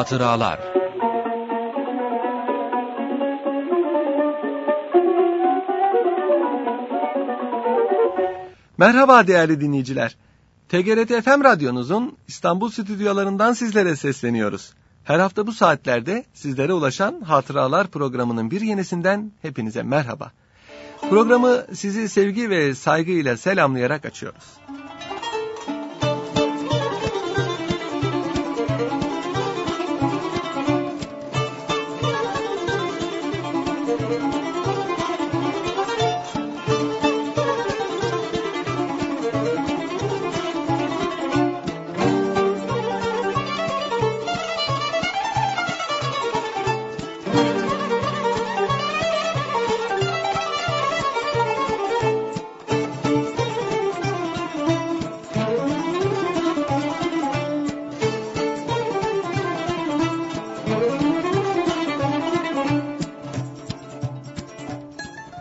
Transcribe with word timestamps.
Hatıralar 0.00 0.60
Merhaba 8.78 9.26
değerli 9.26 9.60
dinleyiciler. 9.60 10.16
TGRT 10.68 11.24
FM 11.24 11.44
radyonuzun 11.44 12.16
İstanbul 12.28 12.70
stüdyolarından 12.70 13.52
sizlere 13.52 13.96
sesleniyoruz. 13.96 14.72
Her 15.04 15.18
hafta 15.18 15.46
bu 15.46 15.52
saatlerde 15.52 16.24
sizlere 16.34 16.72
ulaşan 16.72 17.20
Hatıralar 17.20 17.86
programının 17.86 18.50
bir 18.50 18.60
yenisinden 18.60 19.32
hepinize 19.42 19.82
merhaba. 19.82 20.32
Programı 21.10 21.64
sizi 21.74 22.08
sevgi 22.08 22.50
ve 22.50 22.74
saygıyla 22.74 23.36
selamlayarak 23.36 24.04
açıyoruz. 24.04 24.44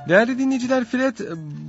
Değerli 0.10 0.40
dinleyiciler 0.40 0.86
Fred 0.86 1.18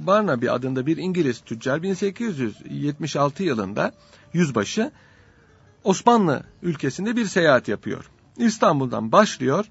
Barnaby 0.07 0.51
adında 0.51 0.87
bir 0.87 0.97
İngiliz 0.97 1.41
tüccar 1.41 1.83
1876 1.83 3.43
yılında 3.43 3.93
yüzbaşı 4.33 4.91
Osmanlı 5.85 6.43
ülkesinde 6.63 7.17
bir 7.17 7.27
seyahat 7.27 7.69
yapıyor. 7.69 8.11
İstanbul'dan 8.37 9.13
başlıyor, 9.13 9.67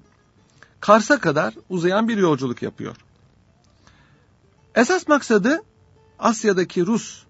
Kars'a 0.80 1.18
kadar 1.20 1.54
uzayan 1.68 2.08
bir 2.08 2.16
yolculuk 2.16 2.62
yapıyor. 2.62 2.96
Esas 4.74 5.08
maksadı 5.08 5.62
Asya'daki 6.18 6.86
Rus 6.86 7.22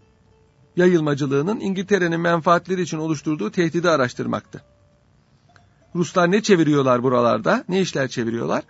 yayılmacılığının 0.77 1.61
İngiltere'nin 1.61 2.21
menfaatleri 2.21 2.83
için 2.83 2.99
oluşturduğu 2.99 3.51
tehdidi 3.51 3.91
araştırmaktı. 3.91 4.65
Ruslar 5.95 6.31
ne 6.31 6.43
çeviriyorlar 6.43 7.03
buralarda, 7.03 7.65
ne 7.69 7.81
işler 7.81 8.09
çeviriyorlar? 8.09 8.63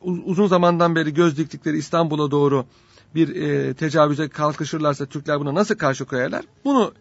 Uzun 0.00 0.46
zamandan 0.46 0.96
beri 0.96 1.14
göz 1.14 1.36
diktikleri 1.36 1.78
İstanbul'a 1.78 2.30
doğru 2.30 2.66
bir 3.14 3.36
e, 3.36 3.74
tecavüze 3.74 4.28
kalkışırlarsa 4.28 5.06
Türkler 5.06 5.40
buna 5.40 5.54
nasıl 5.54 5.74
karşı 5.74 6.04
koyarlar? 6.04 6.44
Bunu 6.64 6.92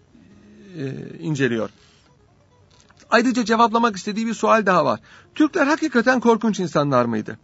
e, 0.78 0.94
inceliyor. 1.20 1.70
Ayrıca 3.10 3.46
cevaplamak 3.46 3.96
istediği 3.96 4.28
bir 4.28 4.34
sual 4.34 4.66
daha 4.66 4.86
var. 4.86 5.00
Türkler 5.36 5.68
hakikaten 5.68 6.20
korkunç 6.20 6.60
insanlar 6.60 7.06
mıydı? 7.06 7.40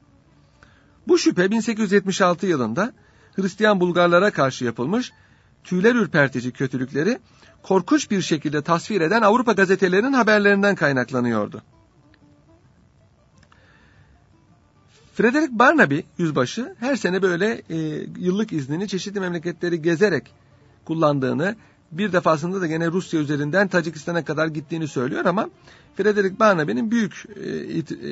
Bu 1.07 1.17
şüphe 1.17 1.51
1876 1.51 2.47
yılında 2.47 2.93
Hristiyan 3.35 3.79
Bulgarlara 3.79 4.31
karşı 4.31 4.65
yapılmış 4.65 5.11
tüyler 5.63 5.95
ürpertici 5.95 6.51
kötülükleri 6.51 7.19
korkunç 7.63 8.11
bir 8.11 8.21
şekilde 8.21 8.61
tasvir 8.61 9.01
eden 9.01 9.21
Avrupa 9.21 9.51
gazetelerinin 9.51 10.13
haberlerinden 10.13 10.75
kaynaklanıyordu. 10.75 11.61
Frederick 15.15 15.59
Barnaby 15.59 15.99
yüzbaşı 16.17 16.75
her 16.79 16.95
sene 16.95 17.21
böyle 17.21 17.61
e, 17.69 17.77
yıllık 18.19 18.53
iznini 18.53 18.87
çeşitli 18.87 19.19
memleketleri 19.19 19.81
gezerek 19.81 20.23
kullandığını, 20.85 21.55
bir 21.91 22.13
defasında 22.13 22.61
da 22.61 22.67
gene 22.67 22.87
Rusya 22.87 23.19
üzerinden 23.19 23.67
Tacikistan'a 23.67 24.25
kadar 24.25 24.47
gittiğini 24.47 24.87
söylüyor 24.87 25.25
ama 25.25 25.49
Frederick 25.95 26.39
Barnaby'nin 26.39 26.91
büyük 26.91 27.25
e, 27.43 27.65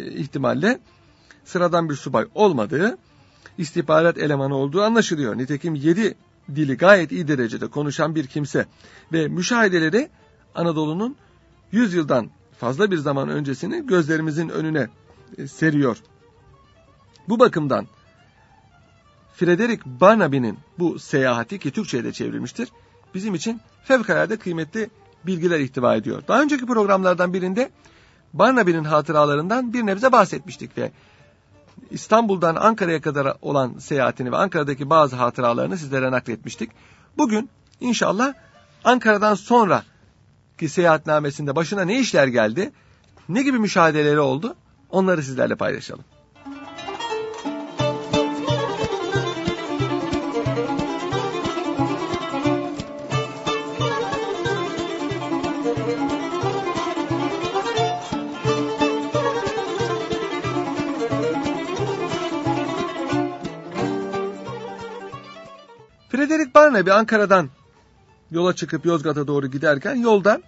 ihtimalle 0.10 0.80
sıradan 1.46 1.90
bir 1.90 1.96
subay 1.96 2.26
olmadığı, 2.36 2.98
istihbarat 3.58 4.18
elemanı 4.18 4.56
olduğu 4.56 4.82
anlaşılıyor. 4.82 5.38
Nitekim 5.38 5.76
yedi 5.76 6.16
dili 6.56 6.78
gayet 6.78 7.12
iyi 7.12 7.28
derecede 7.28 7.68
konuşan 7.68 8.16
bir 8.16 8.28
kimse 8.28 8.66
ve 9.14 9.28
müşahedeleri 9.28 10.10
Anadolu'nun 10.56 11.16
100 11.72 11.94
yıldan 11.94 12.30
fazla 12.58 12.92
bir 12.92 12.98
zaman 12.98 13.30
öncesini 13.30 13.88
gözlerimizin 13.88 14.50
önüne 14.50 14.88
e, 15.38 15.48
seriyor. 15.48 15.98
Bu 17.30 17.40
bakımdan 17.40 17.88
Frederick 19.36 19.84
Barnaby'nin 19.86 20.60
bu 20.80 21.00
seyahati 21.00 21.60
ki 21.60 21.72
Türkçe'ye 21.72 22.04
de 22.04 22.14
çevrilmiştir, 22.14 22.70
bizim 23.14 23.36
için 23.36 23.62
fevkalade 23.84 24.38
kıymetli 24.38 24.90
bilgiler 25.26 25.60
ihtiva 25.60 25.96
ediyor. 25.96 26.24
Daha 26.28 26.42
önceki 26.42 26.66
programlardan 26.66 27.34
birinde 27.34 27.72
Barnaby'nin 28.34 28.84
hatıralarından 28.84 29.74
bir 29.74 29.86
nebze 29.86 30.12
bahsetmiştik 30.12 30.78
ve 30.78 30.92
İstanbul'dan 31.92 32.56
Ankara'ya 32.56 33.02
kadar 33.02 33.38
olan 33.42 33.78
seyahatini 33.78 34.32
ve 34.32 34.38
Ankara'daki 34.38 34.90
bazı 34.90 35.16
hatıralarını 35.16 35.78
sizlere 35.78 36.12
nakletmiştik. 36.12 36.72
Bugün 37.18 37.50
inşallah 37.80 38.34
Ankara'dan 38.84 39.36
sonra 39.36 39.84
ki 40.60 40.70
seyahatnamesinde 40.70 41.56
başına 41.56 41.82
ne 41.82 42.00
işler 42.00 42.28
geldi, 42.28 42.72
ne 43.30 43.44
gibi 43.44 43.60
müşahedeleri 43.60 44.20
oldu 44.20 44.56
onları 44.90 45.24
sizlerle 45.24 45.56
paylaşalım. 45.56 46.06
Barnaby 66.56 66.92
Ankara'dan 66.92 67.50
yola 68.32 68.56
çıkıp 68.56 68.86
Yozgat'a 68.86 69.28
doğru 69.28 69.48
giderken 69.48 69.96
yolda 69.96 70.42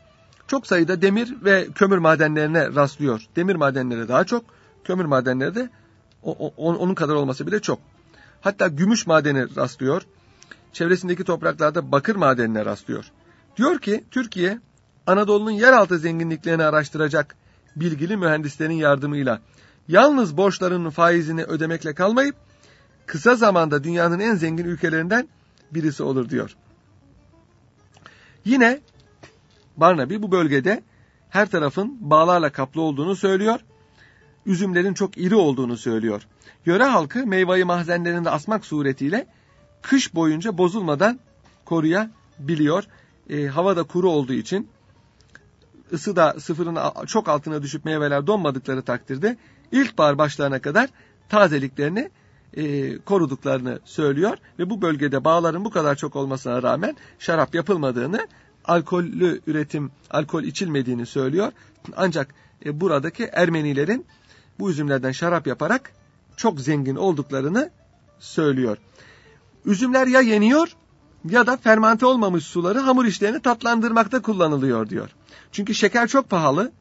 çok 0.47 0.67
sayıda 0.67 1.01
demir 1.01 1.35
ve 1.43 1.67
kömür 1.75 1.97
madenlerine 1.97 2.75
rastlıyor. 2.75 3.21
Demir 3.35 3.55
madenleri 3.55 4.07
daha 4.07 4.23
çok, 4.23 4.45
kömür 4.83 5.05
madenleri 5.05 5.55
de 5.55 5.69
o, 6.23 6.51
o, 6.57 6.75
onun 6.75 6.95
kadar 6.95 7.13
olması 7.13 7.47
bile 7.47 7.59
çok. 7.59 7.79
Hatta 8.41 8.67
gümüş 8.67 9.07
madeni 9.07 9.55
rastlıyor. 9.55 10.01
Çevresindeki 10.73 11.23
topraklarda 11.23 11.91
bakır 11.91 12.15
madenine 12.15 12.65
rastlıyor. 12.65 13.11
Diyor 13.57 13.79
ki 13.79 14.03
Türkiye 14.11 14.59
Anadolu'nun 15.07 15.51
yeraltı 15.51 15.99
zenginliklerini 15.99 16.63
araştıracak 16.63 17.35
bilgili 17.75 18.17
mühendislerin 18.17 18.73
yardımıyla 18.73 19.39
yalnız 19.87 20.37
borçlarının 20.37 20.89
faizini 20.89 21.43
ödemekle 21.43 21.93
kalmayıp 21.93 22.35
kısa 23.05 23.35
zamanda 23.35 23.83
dünyanın 23.83 24.19
en 24.19 24.35
zengin 24.35 24.65
ülkelerinden 24.65 25.27
birisi 25.71 26.03
olur 26.03 26.29
diyor. 26.29 26.55
Yine 28.45 28.79
Barnaby 29.77 30.15
bu 30.15 30.31
bölgede 30.31 30.83
her 31.29 31.49
tarafın 31.49 31.97
bağlarla 31.99 32.51
kaplı 32.51 32.81
olduğunu 32.81 33.15
söylüyor. 33.15 33.59
Üzümlerin 34.45 34.93
çok 34.93 35.17
iri 35.17 35.35
olduğunu 35.35 35.77
söylüyor. 35.77 36.27
Yöre 36.65 36.83
halkı 36.83 37.27
meyveyi 37.27 37.63
mahzenlerinde 37.63 38.29
asmak 38.29 38.65
suretiyle 38.65 39.27
kış 39.81 40.15
boyunca 40.15 40.57
bozulmadan 40.57 41.19
koruyabiliyor. 41.65 42.83
E, 43.29 43.47
hava 43.47 43.77
da 43.77 43.83
kuru 43.83 44.09
olduğu 44.09 44.33
için 44.33 44.69
ısı 45.93 46.15
da 46.15 46.39
sıfırın 46.39 47.05
çok 47.05 47.29
altına 47.29 47.61
düşüp 47.61 47.85
meyveler 47.85 48.27
donmadıkları 48.27 48.81
takdirde 48.81 49.37
ilkbahar 49.71 50.17
başlarına 50.17 50.61
kadar 50.61 50.89
tazeliklerini 51.29 52.09
e, 52.55 52.97
koruduklarını 52.97 53.79
söylüyor 53.85 54.37
ve 54.59 54.69
bu 54.69 54.81
bölgede 54.81 55.23
bağların 55.23 55.65
bu 55.65 55.69
kadar 55.69 55.95
çok 55.95 56.15
olmasına 56.15 56.63
rağmen 56.63 56.95
şarap 57.19 57.55
yapılmadığını, 57.55 58.27
alkollü 58.65 59.41
üretim, 59.47 59.91
alkol 60.11 60.43
içilmediğini 60.43 61.05
söylüyor. 61.05 61.51
Ancak 61.95 62.35
e, 62.65 62.81
buradaki 62.81 63.23
Ermenilerin 63.23 64.05
bu 64.59 64.71
üzümlerden 64.71 65.11
şarap 65.11 65.47
yaparak 65.47 65.91
çok 66.37 66.59
zengin 66.59 66.95
olduklarını 66.95 67.69
söylüyor. 68.19 68.77
Üzümler 69.65 70.07
ya 70.07 70.21
yeniyor 70.21 70.75
ya 71.29 71.47
da 71.47 71.57
fermente 71.57 72.05
olmamış 72.05 72.43
suları 72.43 72.79
hamur 72.79 73.05
işlerini 73.05 73.41
tatlandırmakta 73.41 74.21
kullanılıyor 74.21 74.89
diyor. 74.89 75.09
Çünkü 75.51 75.75
şeker 75.75 76.07
çok 76.07 76.29
pahalı. 76.29 76.71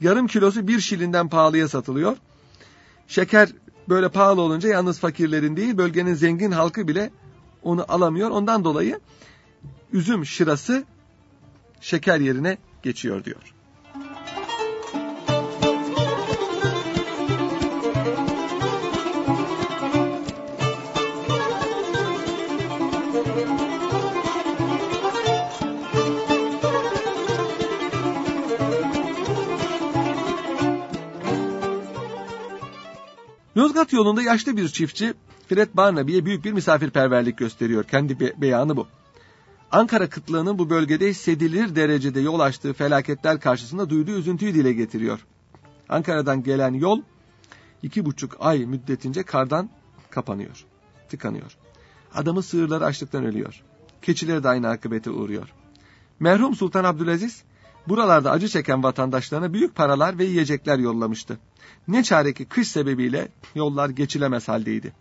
Yarım 0.00 0.26
kilosu 0.26 0.68
bir 0.68 0.80
şilinden 0.80 1.28
pahalıya 1.28 1.68
satılıyor. 1.68 2.16
Şeker 3.08 3.48
böyle 3.88 4.08
pahalı 4.08 4.40
olunca 4.40 4.68
yalnız 4.68 4.98
fakirlerin 4.98 5.56
değil 5.56 5.76
bölgenin 5.76 6.14
zengin 6.14 6.50
halkı 6.50 6.88
bile 6.88 7.10
onu 7.62 7.84
alamıyor. 7.88 8.30
Ondan 8.30 8.64
dolayı 8.64 9.00
üzüm 9.92 10.26
şırası 10.26 10.84
şeker 11.80 12.20
yerine 12.20 12.58
geçiyor 12.82 13.24
diyor. 13.24 13.54
Müzik 13.94 14.24
Yozgat 33.74 33.92
yolunda 33.92 34.22
yaşlı 34.22 34.56
bir 34.56 34.68
çiftçi 34.68 35.14
Fred 35.48 35.68
Barnaby'ye 35.74 36.24
büyük 36.24 36.44
bir 36.44 36.52
misafirperverlik 36.52 37.38
gösteriyor. 37.38 37.84
Kendi 37.84 38.20
be 38.20 38.32
beyanı 38.36 38.76
bu. 38.76 38.86
Ankara 39.72 40.08
kıtlığının 40.08 40.58
bu 40.58 40.70
bölgede 40.70 41.08
hissedilir 41.08 41.76
derecede 41.76 42.20
yol 42.20 42.40
açtığı 42.40 42.72
felaketler 42.72 43.40
karşısında 43.40 43.90
duyduğu 43.90 44.10
üzüntüyü 44.18 44.54
dile 44.54 44.72
getiriyor. 44.72 45.26
Ankara'dan 45.88 46.42
gelen 46.42 46.74
yol 46.74 47.02
iki 47.82 48.04
buçuk 48.04 48.36
ay 48.40 48.66
müddetince 48.66 49.22
kardan 49.22 49.70
kapanıyor, 50.10 50.64
tıkanıyor. 51.08 51.56
Adamı 52.14 52.42
sığırları 52.42 52.84
açlıktan 52.84 53.24
ölüyor. 53.24 53.62
Keçileri 54.02 54.42
de 54.44 54.48
aynı 54.48 54.68
akıbete 54.68 55.10
uğruyor. 55.10 55.48
Merhum 56.20 56.54
Sultan 56.54 56.84
Abdülaziz 56.84 57.42
buralarda 57.88 58.30
acı 58.30 58.48
çeken 58.48 58.82
vatandaşlarına 58.82 59.52
büyük 59.52 59.74
paralar 59.74 60.18
ve 60.18 60.24
yiyecekler 60.24 60.78
yollamıştı. 60.78 61.38
Ne 61.88 62.02
çare 62.02 62.32
ki 62.32 62.44
kış 62.44 62.68
sebebiyle 62.68 63.28
yollar 63.54 63.88
geçilemez 63.88 64.48
haldeydi. 64.48 64.92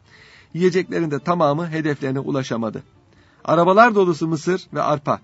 Yiyeceklerin 0.53 1.11
de 1.11 1.19
tamamı 1.19 1.69
hedeflerine 1.69 2.19
ulaşamadı. 2.19 2.83
Arabalar 3.45 3.95
dolusu 3.95 4.27
mısır 4.27 4.67
ve 4.73 4.81
arpa 4.81 5.19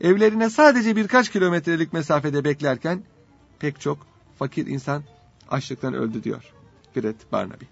evlerine 0.00 0.50
sadece 0.50 0.96
birkaç 0.96 1.28
kilometrelik 1.28 1.92
mesafede 1.92 2.44
beklerken 2.44 3.02
pek 3.58 3.80
çok 3.80 3.98
fakir 4.38 4.66
insan 4.66 5.02
açlıktan 5.50 5.94
öldü 5.94 6.24
diyor 6.24 6.52
Fred 6.94 7.16
Barnaby. 7.32 7.64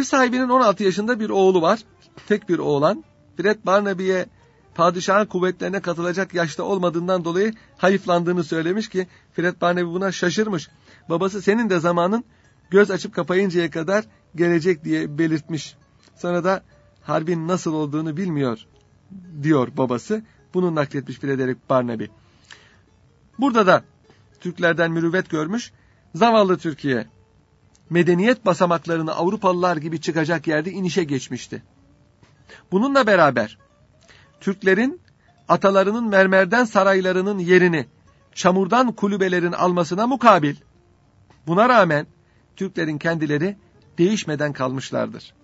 Ev 0.00 0.04
sahibinin 0.04 0.48
16 0.48 0.84
yaşında 0.84 1.20
bir 1.20 1.30
oğlu 1.30 1.62
var. 1.62 1.80
Tek 2.28 2.48
bir 2.48 2.58
oğlan. 2.58 3.04
Fred 3.36 3.56
Barnaby'ye 3.66 4.26
padişahın 4.74 5.26
kuvvetlerine 5.26 5.80
katılacak 5.80 6.34
yaşta 6.34 6.62
olmadığından 6.62 7.24
dolayı 7.24 7.52
hayıflandığını 7.76 8.44
söylemiş 8.44 8.88
ki 8.88 9.06
Fred 9.32 9.60
Barnaby 9.60 9.84
buna 9.84 10.12
şaşırmış. 10.12 10.68
Babası 11.08 11.42
senin 11.42 11.70
de 11.70 11.80
zamanın 11.80 12.24
göz 12.70 12.90
açıp 12.90 13.14
kapayıncaya 13.14 13.70
kadar 13.70 14.04
gelecek 14.36 14.84
diye 14.84 15.18
belirtmiş. 15.18 15.76
Sonra 16.16 16.44
da 16.44 16.62
harbin 17.02 17.48
nasıl 17.48 17.74
olduğunu 17.74 18.16
bilmiyor 18.16 18.66
diyor 19.42 19.68
babası. 19.76 20.22
Bunu 20.54 20.74
nakletmiş 20.74 21.18
Frederick 21.18 21.60
Barnaby. 21.70 22.04
Burada 23.38 23.66
da 23.66 23.84
Türklerden 24.40 24.92
mürüvvet 24.92 25.30
görmüş. 25.30 25.72
Zavallı 26.14 26.58
Türkiye 26.58 27.06
medeniyet 27.90 28.46
basamaklarını 28.46 29.14
Avrupalılar 29.14 29.76
gibi 29.76 30.00
çıkacak 30.00 30.46
yerde 30.46 30.70
inişe 30.70 31.04
geçmişti. 31.04 31.62
Bununla 32.72 33.06
beraber 33.06 33.58
Türklerin 34.40 35.00
atalarının 35.48 36.08
mermerden 36.08 36.64
saraylarının 36.64 37.38
yerini 37.38 37.86
çamurdan 38.34 38.92
kulübelerin 38.92 39.52
almasına 39.52 40.06
mukabil 40.06 40.54
buna 41.46 41.68
rağmen 41.68 42.06
Türklerin 42.56 42.98
kendileri 42.98 43.56
değişmeden 43.98 44.52
kalmışlardır. 44.52 45.34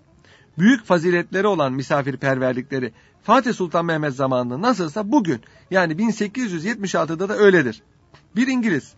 Büyük 0.59 0.85
faziletleri 0.85 1.47
olan 1.47 1.73
misafirperverlikleri 1.73 2.93
Fatih 3.23 3.55
Sultan 3.55 3.85
Mehmet 3.85 4.15
zamanında 4.15 4.61
nasılsa 4.61 5.13
bugün 5.13 5.41
yani 5.71 5.93
1876'da 5.93 7.29
da 7.29 7.37
öyledir. 7.37 7.83
Bir 8.37 8.47
İngiliz 8.47 8.95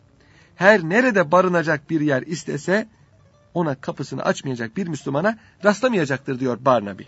her 0.56 0.82
nerede 0.82 1.32
barınacak 1.32 1.90
bir 1.90 2.00
yer 2.00 2.22
istese 2.22 2.88
ona 3.54 3.74
kapısını 3.74 4.22
açmayacak 4.22 4.76
bir 4.76 4.88
Müslümana 4.88 5.38
rastlamayacaktır 5.64 6.40
diyor 6.40 6.58
Barnaby. 6.64 7.02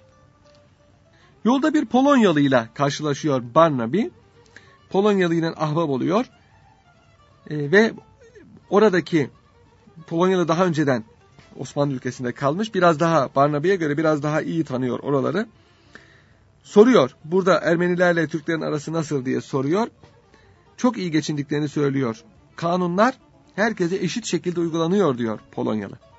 Yolda 1.45 1.75
bir 1.75 1.87
Polonyalı 1.87 2.41
ile 2.41 2.69
karşılaşıyor 2.75 3.43
Barnaby. 3.55 4.03
Polonyalı 4.91 5.35
ile 5.35 5.49
ahbap 5.49 5.91
oluyor. 5.91 6.27
E, 7.51 7.73
ve 7.73 7.93
oradaki 8.71 9.31
Polonyalı 10.07 10.49
daha 10.49 10.67
önceden 10.67 11.05
Osmanlı 11.59 11.95
ülkesinde 11.95 12.33
kalmış. 12.33 12.75
Biraz 12.75 13.01
daha 13.01 13.35
Barnaby'ye 13.35 13.77
göre 13.77 13.97
biraz 13.99 14.23
daha 14.23 14.43
iyi 14.43 14.65
tanıyor 14.65 14.99
oraları. 14.99 15.47
Soruyor. 16.63 17.17
Burada 17.25 17.59
Ermenilerle 17.59 18.29
Türklerin 18.29 18.61
arası 18.61 18.93
nasıl 18.93 19.25
diye 19.25 19.41
soruyor. 19.41 19.89
Çok 20.77 20.99
iyi 20.99 21.11
geçindiklerini 21.11 21.69
söylüyor. 21.69 22.25
Kanunlar 22.57 23.15
herkese 23.57 23.97
eşit 23.97 24.27
şekilde 24.27 24.61
uygulanıyor 24.61 25.19
diyor 25.19 25.41
Polonyalı. 25.53 26.10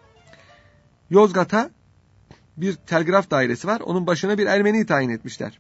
Yozgat'a 1.12 1.70
bir 2.58 2.76
telgraf 2.76 3.32
dairesi 3.32 3.68
var. 3.68 3.80
Onun 3.80 4.08
başına 4.08 4.38
bir 4.38 4.46
Ermeni 4.46 4.86
tayin 4.86 5.10
etmişler. 5.10 5.60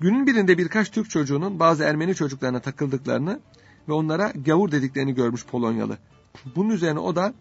Günün 0.00 0.26
birinde 0.26 0.58
birkaç 0.58 0.90
Türk 0.90 1.10
çocuğunun 1.10 1.60
bazı 1.60 1.84
Ermeni 1.84 2.14
çocuklarına 2.14 2.60
takıldıklarını 2.60 3.40
ve 3.88 3.92
onlara 3.92 4.32
gavur 4.46 4.72
dediklerini 4.72 5.14
görmüş 5.14 5.46
Polonyalı. 5.46 5.98
Bunun 6.56 6.70
üzerine 6.70 6.98
o 6.98 7.16
da 7.16 7.34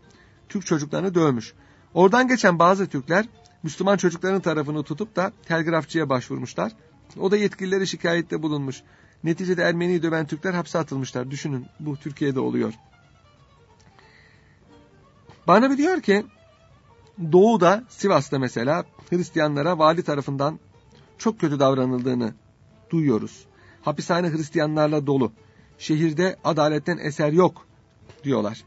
Türk 0.50 0.66
çocuklarını 0.66 1.16
dövmüş. 1.16 1.54
Oradan 1.94 2.28
geçen 2.28 2.60
bazı 2.60 2.88
Türkler 2.88 3.26
Müslüman 3.64 3.98
çocukların 3.98 4.42
tarafını 4.42 4.84
tutup 4.84 5.16
da 5.16 5.32
telgrafçıya 5.46 6.10
başvurmuşlar. 6.10 6.72
O 7.20 7.32
da 7.32 7.38
yetkilileri 7.38 7.88
şikayette 7.88 8.42
bulunmuş. 8.42 8.82
Neticede 9.24 9.64
Ermeniyi 9.64 10.04
döven 10.04 10.28
Türkler 10.28 10.54
hapse 10.54 10.80
atılmışlar. 10.80 11.32
Düşünün 11.32 11.66
bu 11.80 11.98
Türkiye'de 11.98 12.40
oluyor. 12.40 12.74
Bana 15.48 15.72
bir 15.72 15.78
diyor 15.78 16.02
ki 16.02 16.26
Doğu'da 17.32 17.84
Sivas'ta 17.90 18.40
mesela 18.40 18.86
Hristiyanlara 19.10 19.78
vali 19.78 20.04
tarafından 20.04 20.60
çok 21.18 21.40
kötü 21.40 21.60
davranıldığını 21.60 22.34
duyuyoruz. 22.90 23.46
Hapishane 23.82 24.30
Hristiyanlarla 24.30 25.08
dolu. 25.08 25.32
Şehirde 25.78 26.36
adaletten 26.44 26.98
eser 26.98 27.32
yok 27.32 27.68
diyorlar. 28.24 28.64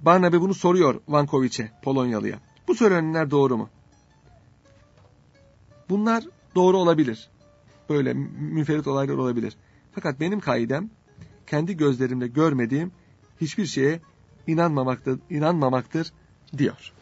Barnaby 0.00 0.36
bunu 0.36 0.54
soruyor 0.54 1.00
Vankoviç'e, 1.08 1.72
Polonyalıya. 1.82 2.38
Bu 2.68 2.74
söylenenler 2.74 3.30
doğru 3.30 3.56
mu? 3.56 3.68
Bunlar 5.88 6.24
doğru 6.54 6.76
olabilir. 6.76 7.30
Böyle 7.88 8.14
müferit 8.38 8.86
olaylar 8.86 9.14
olabilir. 9.14 9.56
Fakat 9.92 10.20
benim 10.20 10.40
kaidem 10.40 10.90
kendi 11.46 11.76
gözlerimle 11.76 12.26
görmediğim 12.26 12.92
hiçbir 13.40 13.66
şeye 13.66 14.00
inanmamaktır, 14.48 15.18
inanmamaktır 15.30 16.12
diyor. 16.58 16.92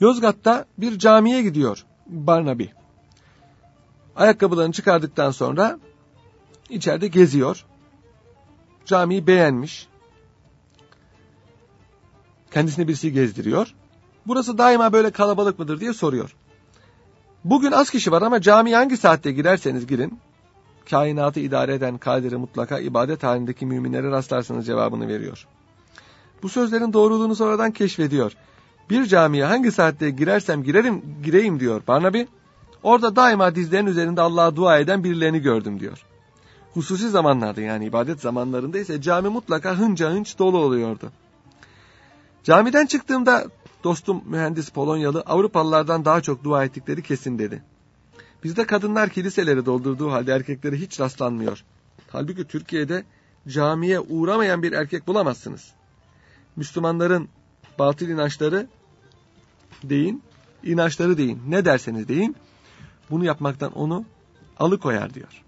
Yozgat'ta 0.00 0.64
bir 0.78 0.98
camiye 0.98 1.42
gidiyor 1.42 1.84
Barnaby. 2.06 2.64
Ayakkabılarını 4.16 4.72
çıkardıktan 4.72 5.30
sonra 5.30 5.78
içeride 6.70 7.08
geziyor. 7.08 7.64
Camiyi 8.84 9.26
beğenmiş. 9.26 9.88
Kendisine 12.50 12.88
birisi 12.88 13.12
gezdiriyor. 13.12 13.74
Burası 14.26 14.58
daima 14.58 14.92
böyle 14.92 15.10
kalabalık 15.10 15.58
mıdır 15.58 15.80
diye 15.80 15.92
soruyor. 15.92 16.36
Bugün 17.44 17.72
az 17.72 17.90
kişi 17.90 18.12
var 18.12 18.22
ama 18.22 18.40
cami 18.40 18.74
hangi 18.74 18.96
saatte 18.96 19.32
girerseniz 19.32 19.86
girin. 19.86 20.18
Kainatı 20.90 21.40
idare 21.40 21.74
eden 21.74 21.98
kaderi 21.98 22.36
mutlaka 22.36 22.78
ibadet 22.78 23.22
halindeki 23.22 23.66
müminlere 23.66 24.10
rastlarsınız 24.10 24.66
cevabını 24.66 25.08
veriyor. 25.08 25.46
Bu 26.42 26.48
sözlerin 26.48 26.92
doğruluğunu 26.92 27.34
sonradan 27.36 27.70
keşfediyor. 27.70 28.32
Bir 28.90 29.06
camiye 29.06 29.44
hangi 29.44 29.72
saatte 29.72 30.10
girersem 30.10 30.62
girerim, 30.62 31.02
gireyim 31.24 31.60
diyor 31.60 31.82
Barnaby. 31.88 32.22
Orada 32.82 33.16
daima 33.16 33.54
dizlerin 33.54 33.86
üzerinde 33.86 34.20
Allah'a 34.20 34.56
dua 34.56 34.78
eden 34.78 35.04
birilerini 35.04 35.40
gördüm 35.40 35.80
diyor 35.80 36.04
hususi 36.76 37.10
zamanlarda 37.10 37.60
yani 37.60 37.86
ibadet 37.86 38.20
zamanlarında 38.20 38.78
ise 38.78 39.02
cami 39.02 39.28
mutlaka 39.28 39.78
hınca 39.78 40.10
hınç 40.10 40.38
dolu 40.38 40.58
oluyordu. 40.58 41.12
Camiden 42.44 42.86
çıktığımda 42.86 43.46
dostum 43.84 44.22
mühendis 44.26 44.68
Polonyalı 44.68 45.20
Avrupalılardan 45.20 46.04
daha 46.04 46.20
çok 46.20 46.44
dua 46.44 46.64
ettikleri 46.64 47.02
kesin 47.02 47.38
dedi. 47.38 47.62
Bizde 48.44 48.66
kadınlar 48.66 49.08
kiliseleri 49.08 49.66
doldurduğu 49.66 50.12
halde 50.12 50.32
erkeklere 50.32 50.76
hiç 50.76 51.00
rastlanmıyor. 51.00 51.64
Halbuki 52.08 52.44
Türkiye'de 52.44 53.04
camiye 53.48 54.00
uğramayan 54.00 54.62
bir 54.62 54.72
erkek 54.72 55.06
bulamazsınız. 55.06 55.72
Müslümanların 56.56 57.28
batıl 57.78 58.08
inançları 58.08 58.66
deyin, 59.84 60.22
inançları 60.62 61.18
deyin, 61.18 61.42
ne 61.48 61.64
derseniz 61.64 62.08
deyin, 62.08 62.36
bunu 63.10 63.24
yapmaktan 63.24 63.72
onu 63.72 64.04
alıkoyar 64.58 65.14
diyor. 65.14 65.45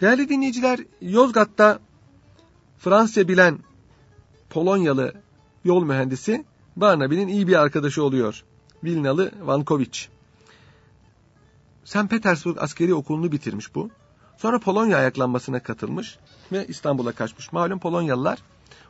Değerli 0.00 0.28
dinleyiciler, 0.28 0.80
Yozgat'ta 1.00 1.78
Fransızca 2.78 3.28
bilen 3.28 3.58
Polonyalı 4.50 5.14
yol 5.64 5.84
mühendisi 5.84 6.44
Barnaby'nin 6.76 7.28
iyi 7.28 7.46
bir 7.46 7.60
arkadaşı 7.60 8.04
oluyor. 8.04 8.44
Vilnalı 8.84 9.32
Vankovic. 9.42 9.98
St. 11.84 12.10
Petersburg 12.10 12.58
askeri 12.60 12.94
okulunu 12.94 13.32
bitirmiş 13.32 13.74
bu. 13.74 13.90
Sonra 14.36 14.58
Polonya 14.58 14.96
ayaklanmasına 14.96 15.62
katılmış 15.62 16.18
ve 16.52 16.66
İstanbul'a 16.66 17.12
kaçmış. 17.12 17.52
Malum 17.52 17.78
Polonyalılar 17.78 18.38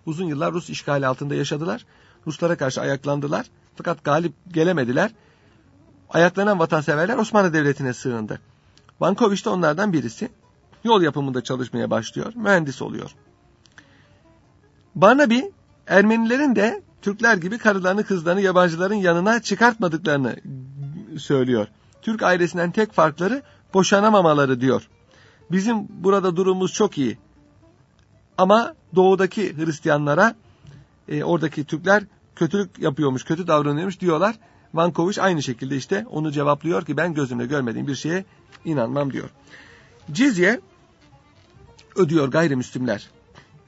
uzun 0.06 0.26
yıllar 0.26 0.52
Rus 0.52 0.70
işgali 0.70 1.06
altında 1.06 1.34
yaşadılar. 1.34 1.86
Ruslara 2.26 2.56
karşı 2.56 2.80
ayaklandılar. 2.80 3.46
Fakat 3.76 4.04
galip 4.04 4.32
gelemediler. 4.48 5.10
Ayaklanan 6.10 6.58
vatanseverler 6.58 7.18
Osmanlı 7.18 7.52
Devleti'ne 7.52 7.94
sığındı. 7.94 8.40
Vankovic 9.00 9.44
de 9.44 9.48
onlardan 9.48 9.92
birisi. 9.92 10.30
Yol 10.84 11.02
yapımında 11.02 11.44
çalışmaya 11.44 11.90
başlıyor. 11.90 12.32
Mühendis 12.34 12.82
oluyor. 12.82 13.10
Barnaby 14.94 15.40
Ermenilerin 15.86 16.56
de 16.56 16.82
Türkler 17.02 17.36
gibi 17.36 17.58
karılarını 17.58 18.04
kızlarını 18.04 18.40
yabancıların 18.40 18.94
yanına 18.94 19.42
çıkartmadıklarını 19.42 20.36
söylüyor. 21.18 21.66
Türk 22.02 22.22
ailesinden 22.22 22.70
tek 22.70 22.92
farkları 22.92 23.42
boşanamamaları 23.74 24.60
diyor. 24.60 24.88
Bizim 25.50 25.86
burada 25.88 26.36
durumumuz 26.36 26.72
çok 26.72 26.98
iyi. 26.98 27.18
Ama 28.38 28.74
doğudaki 28.94 29.56
Hristiyanlara 29.56 30.34
e, 31.08 31.24
oradaki 31.24 31.64
Türkler 31.64 32.02
kötülük 32.36 32.78
yapıyormuş, 32.78 33.24
kötü 33.24 33.46
davranıyormuş 33.46 34.00
diyorlar. 34.00 34.36
Vankovic 34.74 35.22
aynı 35.22 35.42
şekilde 35.42 35.76
işte 35.76 36.06
onu 36.10 36.32
cevaplıyor 36.32 36.84
ki 36.84 36.96
ben 36.96 37.14
gözümle 37.14 37.46
görmediğim 37.46 37.86
bir 37.86 37.94
şeye 37.94 38.24
inanmam 38.64 39.12
diyor. 39.12 39.30
Cizye 40.12 40.60
ödüyor 41.96 42.28
gayrimüslimler 42.28 43.10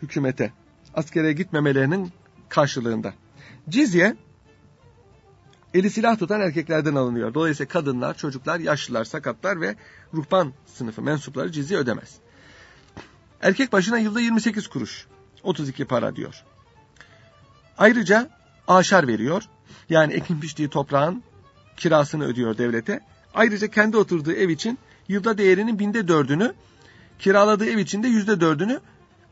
hükümete 0.02 0.52
askere 0.95 1.33
gitmemelerinin 1.33 2.12
karşılığında. 2.49 3.14
Cizye 3.69 4.17
eli 5.75 5.91
silah 5.91 6.19
tutan 6.19 6.41
erkeklerden 6.41 6.95
alınıyor. 6.95 7.35
Dolayısıyla 7.35 7.69
kadınlar, 7.69 8.17
çocuklar, 8.17 8.61
yaşlılar, 8.61 9.05
sakatlar 9.05 9.61
ve 9.61 9.76
ruhban 10.14 10.52
sınıfı 10.67 11.02
mensupları 11.02 11.52
cizye 11.52 11.79
ödemez. 11.79 12.17
Erkek 13.41 13.73
başına 13.73 13.99
yılda 13.99 14.21
28 14.21 14.69
kuruş. 14.69 15.07
32 15.43 15.85
para 15.85 16.17
diyor. 16.17 16.45
Ayrıca 17.79 18.31
aşar 18.69 19.09
veriyor. 19.09 19.43
Yani 19.88 20.12
ekin 20.12 20.43
biçtiği 20.43 20.69
toprağın 20.69 21.23
kirasını 21.76 22.25
ödüyor 22.25 22.59
devlete. 22.59 23.00
Ayrıca 23.35 23.69
kendi 23.69 23.97
oturduğu 23.97 24.33
ev 24.33 24.49
için 24.49 24.79
yılda 25.09 25.38
değerinin 25.38 25.79
binde 25.79 26.09
dördünü, 26.09 26.55
kiraladığı 27.23 27.67
ev 27.67 27.79
için 27.79 28.02
de 28.02 28.09
yüzde 28.09 28.41
dördünü 28.41 28.81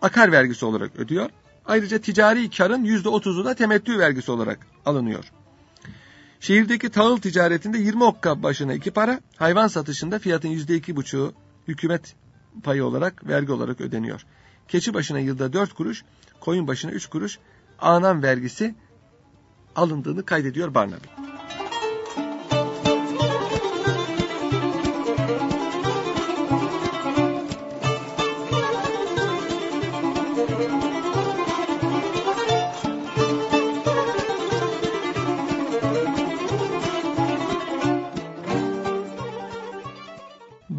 akar 0.03 0.33
vergisi 0.33 0.65
olarak 0.65 0.97
ödüyor. 0.97 1.31
Ayrıca 1.67 1.99
ticari 1.99 2.51
karın 2.51 2.85
yüzde 2.85 3.09
otuzu 3.09 3.45
da 3.45 3.55
temettü 3.55 3.99
vergisi 3.99 4.31
olarak 4.31 4.67
alınıyor. 4.87 5.25
Şehirdeki 6.41 6.91
tahıl 6.91 7.17
ticaretinde 7.17 7.79
20 7.79 8.05
okka 8.05 8.43
başına 8.43 8.75
iki 8.75 8.91
para, 8.91 9.21
hayvan 9.37 9.69
satışında 9.69 10.19
fiyatın 10.19 10.49
yüzde 10.49 10.75
iki 10.75 10.97
buçuğu 10.97 11.33
hükümet 11.69 12.15
payı 12.63 12.85
olarak, 12.85 13.29
vergi 13.29 13.53
olarak 13.53 13.81
ödeniyor. 13.81 14.27
Keçi 14.69 14.95
başına 14.95 15.19
yılda 15.19 15.53
4 15.53 15.73
kuruş, 15.73 16.05
koyun 16.41 16.67
başına 16.67 16.91
3 16.91 17.07
kuruş 17.07 17.39
anam 17.79 18.23
vergisi 18.23 18.75
alındığını 19.77 20.25
kaydediyor 20.25 20.75
Barnaby. 20.75 21.20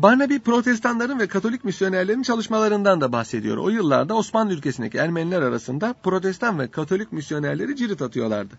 Barnaby 0.02 0.38
protestanların 0.38 1.20
ve 1.20 1.28
katolik 1.28 1.64
misyonerlerin 1.64 2.24
çalışmalarından 2.24 3.02
da 3.02 3.12
bahsediyor. 3.12 3.58
O 3.58 3.70
yıllarda 3.70 4.16
Osmanlı 4.16 4.54
ülkesindeki 4.54 4.98
Ermeniler 4.98 5.42
arasında 5.42 5.94
protestan 5.94 6.60
ve 6.60 6.68
katolik 6.68 7.12
misyonerleri 7.12 7.76
cirit 7.76 8.02
atıyorlardı. 8.02 8.54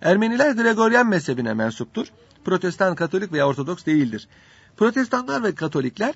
Ermeniler 0.00 0.52
Gregoryen 0.52 1.06
mezhebine 1.06 1.54
mensuptur. 1.54 2.06
Protestan, 2.44 2.94
katolik 2.94 3.32
veya 3.32 3.48
ortodoks 3.48 3.86
değildir. 3.86 4.28
Protestanlar 4.76 5.42
ve 5.42 5.54
katolikler 5.54 6.14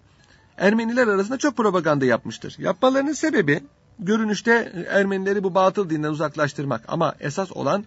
Ermeniler 0.56 1.06
arasında 1.06 1.38
çok 1.38 1.56
propaganda 1.56 2.04
yapmıştır. 2.04 2.56
Yapmalarının 2.58 3.12
sebebi 3.12 3.62
görünüşte 3.98 4.72
Ermenileri 4.90 5.42
bu 5.42 5.54
batıl 5.54 5.90
dinden 5.90 6.10
uzaklaştırmak 6.10 6.84
ama 6.88 7.14
esas 7.20 7.52
olan 7.52 7.84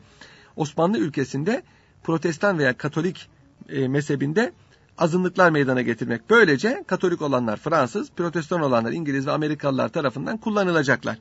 Osmanlı 0.55 0.97
ülkesinde 0.97 1.63
protestan 2.03 2.59
veya 2.59 2.77
katolik 2.77 3.29
e, 3.69 3.87
mezhebinde 3.87 4.51
azınlıklar 4.97 5.49
meydana 5.49 5.81
getirmek. 5.81 6.29
Böylece 6.29 6.83
Katolik 6.87 7.21
olanlar 7.21 7.57
Fransız, 7.57 8.11
Protestan 8.11 8.61
olanlar 8.61 8.91
İngiliz 8.91 9.27
ve 9.27 9.31
Amerikalılar 9.31 9.89
tarafından 9.89 10.37
kullanılacaklar. 10.37 11.17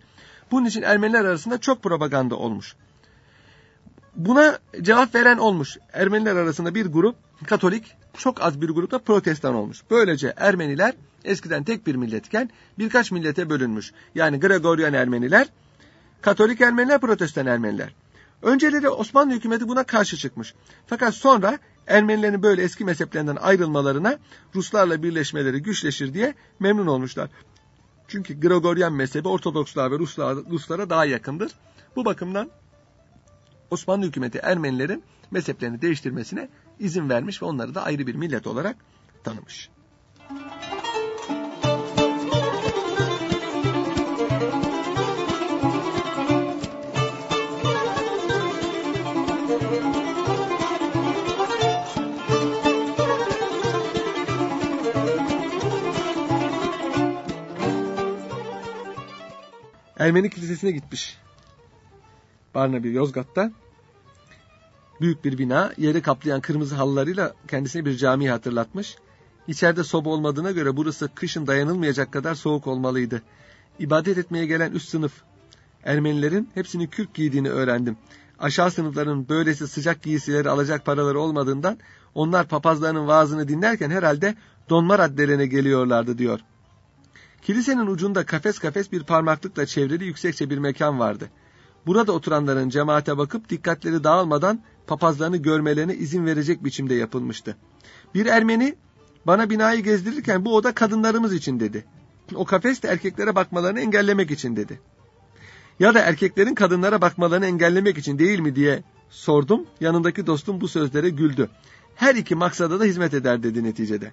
Bunun 0.51 0.67
için 0.67 0.83
Ermeniler 0.83 1.25
arasında 1.25 1.59
çok 1.59 1.83
propaganda 1.83 2.37
olmuş. 2.37 2.75
Buna 4.17 4.59
cevap 4.83 5.15
veren 5.15 5.39
olmuş. 5.39 5.77
Ermeniler 5.93 6.37
arasında 6.37 6.75
bir 6.75 6.87
grup 6.87 7.17
Katolik, 7.47 7.95
çok 8.19 8.43
az 8.43 8.61
bir 8.61 8.69
grupta 8.69 8.99
Protestan 8.99 9.55
olmuş. 9.55 9.83
Böylece 9.91 10.35
Ermeniler 10.37 10.95
eskiden 11.25 11.65
tek 11.65 11.87
bir 11.87 11.95
milletken 11.95 12.51
birkaç 12.79 13.13
millete 13.13 13.51
bölünmüş. 13.51 13.93
Yani 14.15 14.41
Gregorian 14.41 14.93
Ermeniler, 14.93 15.47
Katolik 16.21 16.61
Ermeniler, 16.61 17.01
Protestan 17.01 17.47
Ermeniler. 17.47 17.95
Önceleri 18.43 18.89
Osmanlı 18.89 19.35
hükümeti 19.35 19.69
buna 19.69 19.85
karşı 19.85 20.17
çıkmış. 20.17 20.55
Fakat 20.87 21.15
sonra 21.15 21.59
Ermenilerin 21.87 22.43
böyle 22.43 22.63
eski 22.63 22.85
mezheplerinden 22.85 23.37
ayrılmalarına 23.37 24.19
Ruslarla 24.55 25.03
birleşmeleri 25.03 25.63
güçleşir 25.63 26.15
diye 26.15 26.35
memnun 26.59 26.87
olmuşlar. 26.87 27.31
Çünkü 28.09 28.41
Gregorian 28.41 28.93
mezhebi 28.93 29.29
Ortodokslar 29.29 29.91
ve 29.91 29.99
Ruslar, 29.99 30.37
Ruslara 30.51 30.91
daha 30.91 31.05
yakındır. 31.05 31.53
Bu 31.97 32.05
bakımdan 32.05 32.51
Osmanlı 33.71 34.07
hükümeti 34.07 34.39
Ermenilerin 34.39 35.05
mezheplerini 35.31 35.83
değiştirmesine 35.83 36.49
izin 36.79 37.09
vermiş 37.09 37.43
ve 37.43 37.47
onları 37.47 37.75
da 37.75 37.83
ayrı 37.83 38.07
bir 38.07 38.15
millet 38.15 38.47
olarak 38.47 38.77
tanımış. 39.25 39.71
Ermeni 59.99 60.31
kilisesine 60.31 60.71
gitmiş. 60.71 61.19
Barnaby 62.55 62.95
Yozgat'ta. 62.95 63.53
Büyük 65.01 65.25
bir 65.25 65.39
bina, 65.39 65.73
yeri 65.77 66.03
kaplayan 66.03 66.41
kırmızı 66.41 66.75
halılarıyla 66.75 67.35
kendisine 67.49 67.85
bir 67.85 67.97
cami 67.97 68.31
hatırlatmış. 68.31 68.97
İçeride 69.49 69.85
soba 69.85 70.09
olmadığına 70.09 70.51
göre 70.51 70.77
burası 70.77 71.09
kışın 71.15 71.47
dayanılmayacak 71.47 72.13
kadar 72.13 72.35
soğuk 72.35 72.67
olmalıydı. 72.67 73.23
İbadet 73.79 74.19
etmeye 74.19 74.47
gelen 74.47 74.73
üst 74.73 74.89
sınıf 74.89 75.13
Ermenilerin 75.85 76.51
hepsinin 76.55 76.87
kürk 76.87 77.15
giydiğini 77.15 77.51
öğrendim. 77.51 77.97
Aşağı 78.39 78.71
sınıfların 78.71 79.29
böylesi 79.29 79.69
sıcak 79.69 80.03
giysileri 80.03 80.51
alacak 80.51 80.85
paraları 80.85 81.21
olmadığından 81.21 81.79
onlar 82.15 82.49
papazlarının 82.49 83.07
vaazını 83.07 83.49
dinlerken 83.49 83.91
herhalde 83.91 84.35
donma 84.71 84.99
raddelerine 84.99 85.47
geliyorlardı 85.47 86.19
diyor. 86.19 86.41
Kilisenin 87.43 87.87
ucunda 87.87 88.27
kafes 88.27 88.59
kafes 88.59 88.93
bir 88.93 89.03
parmaklıkla 89.03 89.67
çevrili 89.67 90.05
yüksekçe 90.05 90.51
bir 90.51 90.59
mekan 90.59 90.99
vardı. 90.99 91.31
Burada 91.87 92.13
oturanların 92.13 92.69
cemaate 92.69 93.19
bakıp 93.19 93.49
dikkatleri 93.51 94.05
dağılmadan 94.05 94.61
papazlarını 94.87 95.37
görmelerine 95.37 95.95
izin 95.95 96.27
verecek 96.27 96.65
biçimde 96.65 96.95
yapılmıştı. 96.95 97.57
Bir 98.15 98.27
Ermeni 98.27 98.77
Bana 99.27 99.51
binayı 99.51 99.83
gezdirirken 99.83 100.45
bu 100.45 100.57
oda 100.57 100.75
kadınlarımız 100.75 101.35
için 101.35 101.61
dedi. 101.61 101.85
O 102.35 102.45
kafes 102.45 102.83
de 102.83 102.89
erkeklere 102.89 103.35
bakmalarını 103.35 103.81
engellemek 103.81 104.31
için 104.31 104.57
dedi. 104.57 104.81
Ya 105.81 105.95
da 105.95 106.01
erkeklerin 106.01 106.55
kadınlara 106.55 107.01
bakmalarını 107.01 107.47
engellemek 107.47 107.99
için 107.99 108.19
değil 108.19 108.41
mi 108.41 108.57
diye 108.57 108.83
sordum. 109.11 109.67
Yanındaki 109.81 110.27
dostum 110.27 110.61
bu 110.61 110.69
sözlere 110.69 111.09
güldü. 111.09 111.51
Her 111.95 112.15
iki 112.15 112.35
maksada 112.35 112.81
da 112.81 112.85
hizmet 112.85 113.15
eder 113.15 113.43
dedi 113.43 113.65
neticede. 113.65 114.13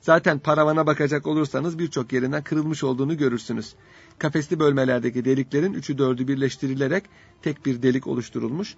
Zaten 0.00 0.38
paravana 0.38 0.86
bakacak 0.86 1.26
olursanız 1.26 1.78
birçok 1.78 2.12
yerinden 2.12 2.42
kırılmış 2.42 2.84
olduğunu 2.84 3.16
görürsünüz. 3.16 3.74
Kafesli 4.18 4.58
bölmelerdeki 4.58 5.24
deliklerin 5.24 5.72
üçü 5.72 5.98
dördü 5.98 6.28
birleştirilerek 6.28 7.04
tek 7.42 7.66
bir 7.66 7.82
delik 7.82 8.06
oluşturulmuş. 8.06 8.74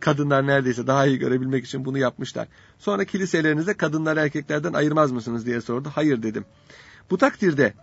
Kadınlar 0.00 0.46
neredeyse 0.46 0.86
daha 0.86 1.06
iyi 1.06 1.18
görebilmek 1.18 1.64
için 1.64 1.84
bunu 1.84 1.98
yapmışlar. 1.98 2.48
Sonra 2.78 3.04
kiliselerinize 3.04 3.74
kadınlar 3.74 4.16
erkeklerden 4.16 4.72
ayırmaz 4.72 5.12
mısınız 5.12 5.46
diye 5.46 5.60
sordu. 5.60 5.88
Hayır 5.94 6.22
dedim. 6.22 6.44
Bu 7.10 7.18
takdirde 7.18 7.74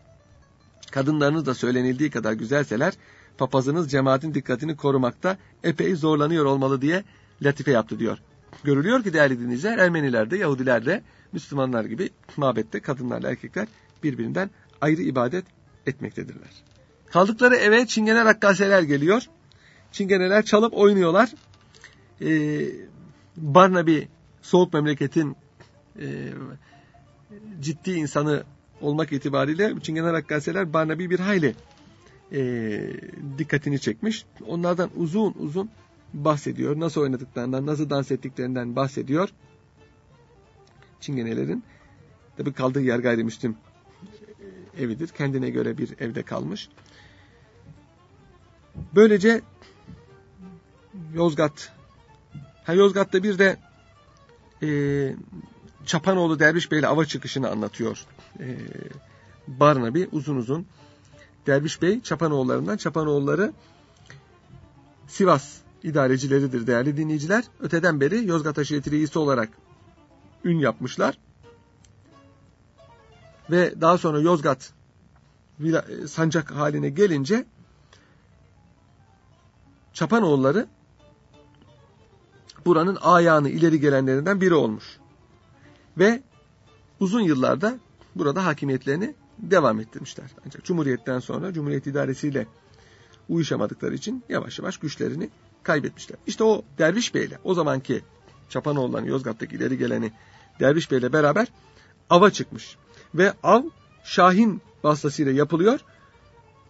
kadınlarınız 0.92 1.46
da 1.46 1.54
söylenildiği 1.54 2.12
kadar 2.12 2.34
güzelseler 2.34 2.94
papazınız 3.38 3.92
cemaatin 3.92 4.34
dikkatini 4.34 4.76
korumakta 4.76 5.38
epey 5.64 5.96
zorlanıyor 5.96 6.46
olmalı 6.46 6.82
diye 6.82 7.04
latife 7.42 7.72
yaptı 7.72 8.00
diyor. 8.00 8.18
Görülüyor 8.64 9.04
ki 9.04 9.14
değerli 9.14 9.40
dinleyiciler 9.40 9.78
Ermeniler 9.78 10.32
de 10.32 10.38
Yahudiler 10.38 10.86
de 10.86 11.04
Müslümanlar 11.32 11.86
gibi 11.86 12.10
mabette 12.38 12.80
kadınlarla 12.80 13.30
erkekler 13.30 13.68
birbirinden 14.04 14.50
ayrı 14.82 15.02
ibadet 15.02 15.46
etmektedirler. 15.86 16.50
Kaldıkları 17.10 17.56
eve 17.56 17.88
çingene 17.88 18.26
rakkaseler 18.26 18.82
geliyor. 18.82 19.24
Çingeneler 19.92 20.46
çalıp 20.46 20.74
oynuyorlar. 20.74 21.34
Ee, 22.22 22.62
Barnaby 23.38 24.00
soğuk 24.42 24.74
memleketin 24.74 25.36
e, 26.00 26.06
ciddi 27.62 27.92
insanı 27.92 28.44
olmak 28.82 29.12
itibariyle 29.12 29.74
Çingene 29.82 30.14
rakkaseler 30.14 30.74
Barnaby 30.74 31.10
bir 31.10 31.20
hayli 31.20 31.56
e, 32.32 32.40
dikkatini 33.38 33.80
çekmiş. 33.80 34.26
Onlardan 34.48 34.90
uzun 34.96 35.36
uzun 35.40 35.70
bahsediyor. 36.14 36.80
Nasıl 36.80 37.02
oynadıklarından, 37.02 37.66
nasıl 37.66 37.90
dans 37.90 38.12
ettiklerinden 38.12 38.76
bahsediyor. 38.76 39.30
Çingenelerin 41.00 41.64
tabi 42.38 42.54
kaldığı 42.54 42.82
yer 42.82 43.00
gayrimüslim 43.00 43.58
evidir. 44.80 45.08
Kendine 45.08 45.50
göre 45.50 45.78
bir 45.78 46.00
evde 46.00 46.24
kalmış. 46.24 46.70
Böylece 48.96 49.42
Yozgat 51.14 51.72
ha 52.64 52.74
Yozgat'ta 52.74 53.24
bir 53.24 53.40
de 53.40 53.58
e, 54.64 54.70
Çapanoğlu 55.86 56.40
Derviş 56.40 56.72
Bey'le 56.72 56.84
ava 56.84 57.06
çıkışını 57.06 57.50
anlatıyor. 57.50 58.06
E, 58.40 58.58
Barnaby 59.48 60.04
uzun 60.12 60.36
uzun 60.36 60.68
Derviş 61.48 61.82
Bey 61.82 62.02
Çapanoğullarından 62.02 62.78
Çapanoğulları 62.78 63.54
Sivas 65.08 65.58
idarecileridir 65.84 66.68
değerli 66.68 66.98
dinleyiciler. 66.98 67.44
Öteden 67.60 68.02
beri 68.02 68.28
Yozgat 68.28 68.60
Aşireti 68.60 68.92
Reisi 68.92 69.20
olarak 69.20 69.50
ün 70.44 70.60
yapmışlar. 70.60 71.18
Ve 73.52 73.82
daha 73.82 73.98
sonra 73.98 74.20
Yozgat 74.20 74.74
sancak 76.08 76.52
haline 76.52 76.90
gelince 76.90 77.46
Çapanoğulları 79.94 80.68
buranın 82.66 82.98
ayağını 83.02 83.50
ileri 83.50 83.80
gelenlerinden 83.80 84.42
biri 84.42 84.54
olmuş. 84.54 84.98
Ve 85.98 86.24
uzun 87.00 87.22
yıllarda 87.22 87.80
burada 88.16 88.46
hakimiyetlerini 88.46 89.16
devam 89.40 89.80
ettirmişler. 89.80 90.26
Ancak 90.46 90.64
Cumhuriyet'ten 90.66 91.20
sonra 91.20 91.54
Cumhuriyet 91.54 91.88
idaresiyle 91.88 92.48
uyuşamadıkları 93.30 93.96
için 93.96 94.24
yavaş 94.30 94.60
yavaş 94.60 94.78
güçlerini 94.78 95.30
kaybetmişler. 95.64 96.18
İşte 96.28 96.44
o 96.44 96.62
Derviş 96.78 97.16
Bey'le 97.16 97.38
o 97.44 97.54
zamanki 97.54 98.02
Çapanoğlu'ndan 98.50 99.06
Yozgat'taki 99.06 99.56
ileri 99.56 99.78
geleni 99.78 100.12
Derviş 100.60 100.92
Bey'le 100.92 101.14
beraber 101.14 101.48
ava 102.10 102.32
çıkmış. 102.32 102.78
Ve 103.16 103.34
av 103.44 103.64
Şahin 104.04 104.62
vasıtasıyla 104.84 105.32
yapılıyor. 105.32 105.80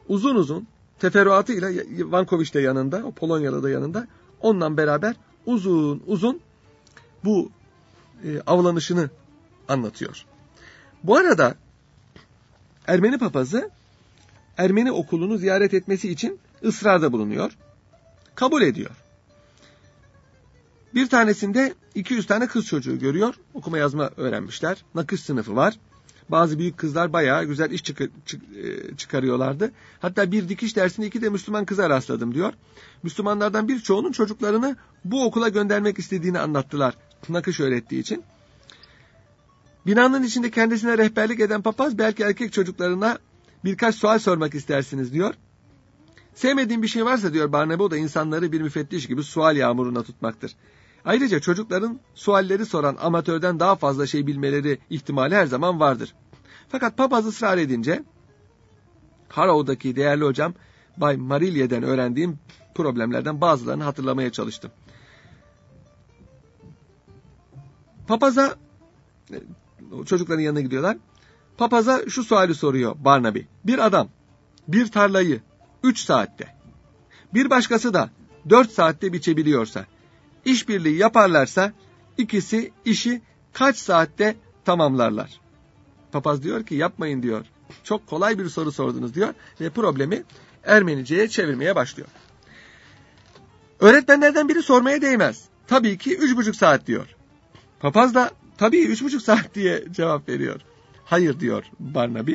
Uzun 0.07 0.35
uzun 0.35 0.67
teferruatıyla 0.99 1.69
Vankoviç 2.11 2.53
de 2.53 2.61
yanında, 2.61 3.03
o 3.05 3.11
Polonyalı 3.11 3.63
da 3.63 3.69
yanında. 3.69 4.07
Onunla 4.41 4.77
beraber 4.77 5.15
uzun 5.45 6.03
uzun 6.07 6.39
bu 7.23 7.51
e, 8.23 8.41
avlanışını 8.47 9.09
anlatıyor. 9.67 10.25
Bu 11.03 11.15
arada 11.15 11.55
Ermeni 12.87 13.17
papazı 13.17 13.69
Ermeni 14.57 14.91
okulunu 14.91 15.37
ziyaret 15.37 15.73
etmesi 15.73 16.11
için 16.11 16.39
ısrarda 16.63 17.11
bulunuyor. 17.11 17.57
Kabul 18.35 18.61
ediyor. 18.61 18.91
Bir 20.95 21.09
tanesinde 21.09 21.73
200 21.95 22.27
tane 22.27 22.47
kız 22.47 22.65
çocuğu 22.65 22.99
görüyor. 22.99 23.35
Okuma 23.53 23.77
yazma 23.77 24.09
öğrenmişler. 24.17 24.83
Nakış 24.95 25.21
sınıfı 25.21 25.55
var. 25.55 25.79
Bazı 26.29 26.59
büyük 26.59 26.77
kızlar 26.77 27.13
bayağı 27.13 27.45
güzel 27.45 27.71
iş 27.71 27.83
çık 27.83 28.25
çık 28.25 28.41
e, 28.43 28.95
çıkarıyorlardı. 28.95 29.71
Hatta 29.99 30.31
bir 30.31 30.49
dikiş 30.49 30.75
dersinde 30.75 31.07
iki 31.07 31.21
de 31.21 31.29
Müslüman 31.29 31.65
kıza 31.65 31.89
rastladım 31.89 32.33
diyor. 32.33 32.53
Müslümanlardan 33.03 33.67
birçoğunun 33.67 34.11
çocuklarını 34.11 34.75
bu 35.05 35.25
okula 35.25 35.49
göndermek 35.49 35.99
istediğini 35.99 36.39
anlattılar. 36.39 36.93
Nakış 37.29 37.59
öğrettiği 37.59 38.01
için. 38.01 38.23
Binanın 39.85 40.23
içinde 40.23 40.51
kendisine 40.51 40.97
rehberlik 40.97 41.39
eden 41.39 41.61
papaz 41.61 41.97
belki 41.97 42.23
erkek 42.23 42.53
çocuklarına 42.53 43.17
birkaç 43.65 43.95
sual 43.95 44.19
sormak 44.19 44.55
istersiniz 44.55 45.13
diyor. 45.13 45.33
Sevmediğim 46.37 46.83
bir 46.83 46.87
şey 46.87 47.05
varsa 47.05 47.33
diyor 47.33 47.51
Barnabe 47.51 47.83
o 47.83 47.91
da 47.91 47.97
insanları 47.97 48.51
bir 48.51 48.61
müfettiş 48.61 49.07
gibi 49.07 49.23
sual 49.23 49.57
yağmuruna 49.57 50.03
tutmaktır. 50.03 50.55
Ayrıca 51.05 51.39
çocukların 51.39 51.99
sualleri 52.15 52.65
soran 52.65 52.97
amatörden 53.01 53.59
daha 53.59 53.75
fazla 53.75 54.07
şey 54.07 54.27
bilmeleri 54.27 54.79
ihtimali 54.89 55.35
her 55.35 55.45
zaman 55.45 55.79
vardır. 55.79 56.15
Fakat 56.69 56.97
papaz 56.97 57.25
ısrar 57.27 57.57
edince 57.57 58.03
Harrow'daki 59.29 59.95
değerli 59.95 60.23
hocam 60.23 60.53
Bay 60.97 61.17
Marilye'den 61.17 61.83
öğrendiğim 61.83 62.39
problemlerden 62.75 63.41
bazılarını 63.41 63.83
hatırlamaya 63.83 64.31
çalıştım. 64.31 64.71
Papaza 68.07 68.55
çocukların 70.05 70.41
yanına 70.41 70.61
gidiyorlar. 70.61 70.97
Papaza 71.57 72.09
şu 72.09 72.23
suali 72.23 72.55
soruyor 72.55 72.95
Barnaby. 72.99 73.39
Bir 73.65 73.85
adam 73.85 74.09
bir 74.67 74.91
tarlayı 74.91 75.41
3 75.83 75.99
saatte 75.99 76.57
bir 77.33 77.49
başkası 77.49 77.93
da 77.93 78.09
4 78.49 78.71
saatte 78.71 79.13
biçebiliyorsa 79.13 79.85
işbirliği 80.45 80.97
yaparlarsa 80.97 81.73
ikisi 82.17 82.71
işi 82.85 83.21
kaç 83.53 83.77
saatte 83.77 84.35
tamamlarlar? 84.65 85.39
Papaz 86.11 86.43
diyor 86.43 86.65
ki 86.65 86.75
yapmayın 86.75 87.23
diyor. 87.23 87.45
Çok 87.83 88.07
kolay 88.07 88.39
bir 88.39 88.49
soru 88.49 88.71
sordunuz 88.71 89.13
diyor 89.13 89.33
ve 89.61 89.69
problemi 89.69 90.23
Ermenice'ye 90.63 91.27
çevirmeye 91.27 91.75
başlıyor. 91.75 92.07
Öğretmenlerden 93.79 94.49
biri 94.49 94.63
sormaya 94.63 95.01
değmez. 95.01 95.45
Tabii 95.67 95.97
ki 95.97 96.17
üç 96.17 96.37
buçuk 96.37 96.55
saat 96.55 96.87
diyor. 96.87 97.15
Papaz 97.79 98.15
da 98.15 98.31
tabii 98.57 98.81
üç 98.81 99.03
buçuk 99.03 99.21
saat 99.21 99.55
diye 99.55 99.83
cevap 99.91 100.29
veriyor. 100.29 100.61
Hayır 101.05 101.39
diyor 101.39 101.63
Barnaby. 101.79 102.33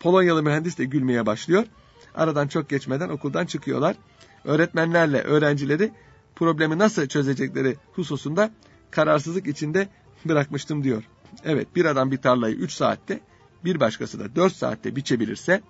Polonyalı 0.00 0.42
mühendis 0.42 0.78
de 0.78 0.84
gülmeye 0.84 1.26
başlıyor. 1.26 1.64
Aradan 2.14 2.48
çok 2.48 2.68
geçmeden 2.68 3.08
okuldan 3.08 3.46
çıkıyorlar. 3.46 3.96
Öğretmenlerle 4.44 5.22
öğrencileri 5.22 5.92
problemi 6.36 6.78
nasıl 6.78 7.06
çözecekleri 7.06 7.76
hususunda 7.92 8.50
kararsızlık 8.90 9.46
içinde 9.46 9.88
bırakmıştım 10.24 10.84
diyor. 10.84 11.02
Evet 11.44 11.76
bir 11.76 11.84
adam 11.84 12.10
bir 12.10 12.16
tarlayı 12.16 12.54
3 12.54 12.72
saatte 12.72 13.20
bir 13.64 13.80
başkası 13.80 14.20
da 14.20 14.36
4 14.36 14.52
saatte 14.52 14.96
biçebilirse 14.96 15.62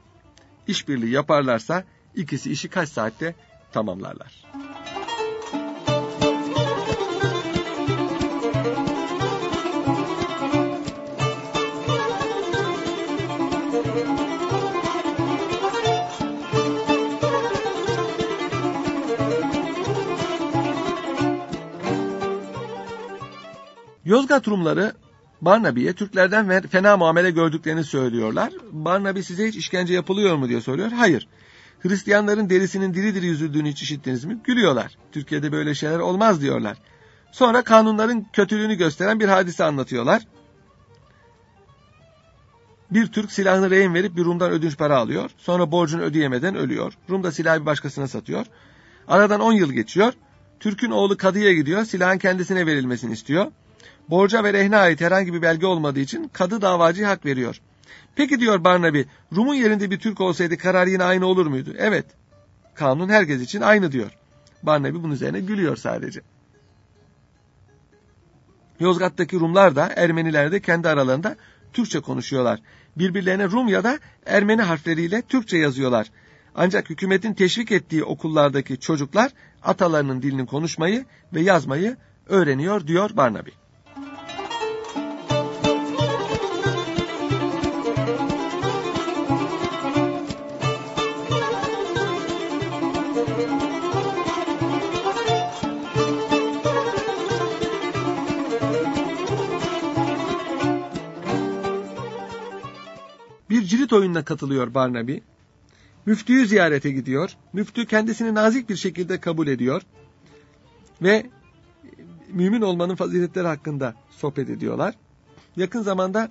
işbirliği 0.67 1.11
yaparlarsa 1.11 1.85
ikisi 2.15 2.53
işi 2.53 2.69
kaç 2.69 2.89
saatte 2.89 3.35
tamamlarlar. 3.73 4.45
Yozgat 24.11 24.49
Rumları 24.49 24.93
Barnaby'ye 25.41 25.93
Türklerden 25.93 26.69
fena 26.69 26.97
muamele 26.97 27.31
gördüklerini 27.31 27.85
söylüyorlar. 27.85 28.53
Barnaby 28.73 29.21
size 29.21 29.49
hiç 29.49 29.57
işkence 29.57 29.95
yapılıyor 29.95 30.37
mu 30.37 30.49
diye 30.49 30.61
soruyor. 30.61 30.93
Hayır. 30.93 31.29
Hristiyanların 31.81 32.51
derisinin 32.51 32.95
diri 32.95 33.15
diri 33.15 33.27
yüzüldüğünü 33.27 33.69
hiç 33.69 33.83
işittiniz 33.83 34.25
mi? 34.25 34.39
Gülüyorlar. 34.45 34.97
Türkiye'de 35.13 35.53
böyle 35.53 35.75
şeyler 35.75 35.99
olmaz 35.99 36.41
diyorlar. 36.41 36.79
Sonra 37.33 37.63
kanunların 37.63 38.27
kötülüğünü 38.33 38.75
gösteren 38.75 39.21
bir 39.21 39.29
hadise 39.29 39.65
anlatıyorlar. 39.65 40.23
Bir 42.91 43.07
Türk 43.07 43.33
silahını 43.33 43.71
rehin 43.71 43.95
verip 43.95 44.17
bir 44.17 44.25
Rum'dan 44.25 44.51
ödünç 44.51 44.79
para 44.79 44.97
alıyor. 44.97 45.31
Sonra 45.39 45.73
borcunu 45.73 46.03
ödeyemeden 46.03 46.55
ölüyor. 46.55 46.93
Rum 47.11 47.23
da 47.23 47.33
silahı 47.33 47.61
bir 47.61 47.67
başkasına 47.67 48.09
satıyor. 48.09 48.47
Aradan 49.09 49.41
10 49.41 49.53
yıl 49.53 49.73
geçiyor. 49.73 50.13
Türk'ün 50.61 50.91
oğlu 50.91 51.17
kadıya 51.17 51.53
gidiyor. 51.53 51.85
Silahın 51.85 52.19
kendisine 52.19 52.67
verilmesini 52.67 53.13
istiyor. 53.13 53.47
Borca 54.09 54.45
ve 54.45 54.53
rehne 54.53 54.77
ait 54.77 55.01
herhangi 55.01 55.35
bir 55.35 55.43
belge 55.43 55.67
olmadığı 55.67 56.01
için 56.01 56.31
kadı 56.33 56.63
davacıya 56.63 57.09
hak 57.09 57.25
veriyor. 57.25 57.61
Peki 58.17 58.41
diyor 58.41 58.65
Barnaby, 58.65 59.03
Rum'un 59.37 59.55
yerinde 59.55 59.91
bir 59.91 59.99
Türk 59.99 60.21
olsaydı 60.21 60.59
karar 60.59 60.87
yine 60.87 61.05
aynı 61.05 61.27
olur 61.27 61.47
muydu? 61.47 61.75
Evet. 61.79 62.07
Kanun 62.75 63.09
herkes 63.09 63.43
için 63.43 63.61
aynı 63.61 63.93
diyor. 63.93 64.11
Barnaby 64.63 64.95
bunun 64.95 65.13
üzerine 65.13 65.41
gülüyor 65.41 65.77
sadece. 65.77 66.21
Yozgat'taki 68.81 69.41
Rumlar 69.41 69.77
da 69.77 69.93
Ermeniler 69.97 70.53
de 70.53 70.61
kendi 70.61 70.89
aralarında 70.89 71.37
Türkçe 71.73 72.01
konuşuyorlar. 72.01 72.61
Birbirlerine 72.97 73.45
Rum 73.45 73.69
ya 73.69 73.85
da 73.85 73.99
Ermeni 74.27 74.63
harfleriyle 74.63 75.23
Türkçe 75.23 75.59
yazıyorlar. 75.59 76.11
Ancak 76.55 76.91
hükümetin 76.91 77.35
teşvik 77.35 77.73
ettiği 77.73 78.05
okullardaki 78.05 78.81
çocuklar 78.81 79.33
atalarının 79.63 80.23
dilini 80.23 80.47
konuşmayı 80.47 81.05
ve 81.35 81.41
yazmayı 81.41 81.97
öğreniyor 82.29 82.87
diyor 82.87 83.11
Barnaby. 83.17 83.51
Bir 103.71 103.77
cirit 103.77 103.93
oyununa 103.93 104.25
katılıyor 104.25 104.75
Barnaby. 104.75 105.17
Müftüyü 106.07 106.47
ziyarete 106.47 106.91
gidiyor. 106.91 107.31
Müftü 107.53 107.87
kendisini 107.87 108.35
nazik 108.35 108.69
bir 108.69 108.77
şekilde 108.77 109.21
kabul 109.21 109.47
ediyor. 109.47 109.83
Ve 111.03 111.27
mümin 112.33 112.61
olmanın 112.61 112.95
faziletleri 112.95 113.47
hakkında 113.47 113.95
sohbet 114.11 114.51
ediyorlar. 114.51 114.95
Yakın 115.57 115.83
zamanda 115.83 116.31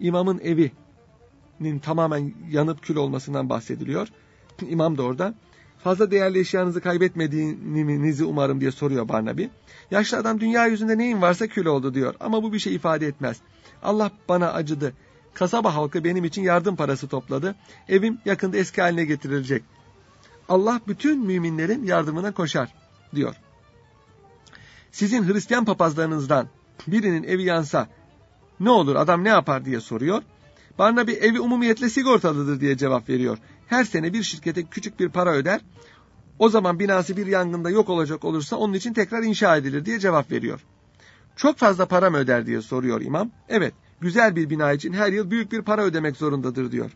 imamın 0.00 0.38
evinin 0.38 1.78
tamamen 1.82 2.34
yanıp 2.50 2.82
kül 2.82 2.96
olmasından 2.96 3.48
bahsediliyor. 3.48 4.08
İmam 4.68 4.98
da 4.98 5.02
orada. 5.02 5.34
Fazla 5.78 6.10
değerli 6.10 6.38
eşyanızı 6.38 6.80
kaybetmediğinizi 6.80 8.24
umarım 8.24 8.60
diye 8.60 8.70
soruyor 8.70 9.08
Barnaby. 9.08 9.44
Yaşlı 9.90 10.18
adam 10.18 10.40
dünya 10.40 10.66
yüzünde 10.66 10.98
neyin 10.98 11.22
varsa 11.22 11.46
kül 11.46 11.66
oldu 11.66 11.94
diyor. 11.94 12.14
Ama 12.20 12.42
bu 12.42 12.52
bir 12.52 12.58
şey 12.58 12.74
ifade 12.74 13.06
etmez. 13.06 13.40
Allah 13.82 14.10
bana 14.28 14.52
acıdı. 14.52 14.92
Kasaba 15.34 15.74
halkı 15.74 16.04
benim 16.04 16.24
için 16.24 16.42
yardım 16.42 16.76
parası 16.76 17.08
topladı. 17.08 17.54
Evim 17.88 18.18
yakında 18.24 18.56
eski 18.56 18.82
haline 18.82 19.04
getirilecek. 19.04 19.62
Allah 20.48 20.80
bütün 20.88 21.26
müminlerin 21.26 21.84
yardımına 21.84 22.32
koşar 22.32 22.74
diyor. 23.14 23.34
Sizin 24.92 25.28
Hristiyan 25.28 25.64
papazlarınızdan 25.64 26.48
birinin 26.86 27.22
evi 27.22 27.42
yansa 27.42 27.88
ne 28.60 28.70
olur 28.70 28.96
adam 28.96 29.24
ne 29.24 29.28
yapar 29.28 29.64
diye 29.64 29.80
soruyor. 29.80 30.22
Barnaby 30.78 31.12
evi 31.12 31.40
umumiyetle 31.40 31.88
sigortalıdır 31.88 32.60
diye 32.60 32.76
cevap 32.76 33.08
veriyor. 33.08 33.38
Her 33.66 33.84
sene 33.84 34.12
bir 34.12 34.22
şirkete 34.22 34.62
küçük 34.62 35.00
bir 35.00 35.08
para 35.08 35.32
öder. 35.32 35.60
O 36.38 36.48
zaman 36.48 36.78
binası 36.78 37.16
bir 37.16 37.26
yangında 37.26 37.70
yok 37.70 37.88
olacak 37.88 38.24
olursa 38.24 38.56
onun 38.56 38.72
için 38.72 38.92
tekrar 38.92 39.22
inşa 39.22 39.56
edilir 39.56 39.84
diye 39.84 39.98
cevap 39.98 40.30
veriyor. 40.32 40.60
Çok 41.36 41.58
fazla 41.58 41.86
para 41.86 42.10
mı 42.10 42.16
öder 42.16 42.46
diye 42.46 42.62
soruyor 42.62 43.00
imam. 43.00 43.30
Evet 43.48 43.74
güzel 44.04 44.36
bir 44.36 44.50
bina 44.50 44.72
için 44.72 44.92
her 44.92 45.12
yıl 45.12 45.30
büyük 45.30 45.52
bir 45.52 45.62
para 45.62 45.82
ödemek 45.82 46.16
zorundadır 46.16 46.72
diyor. 46.72 46.90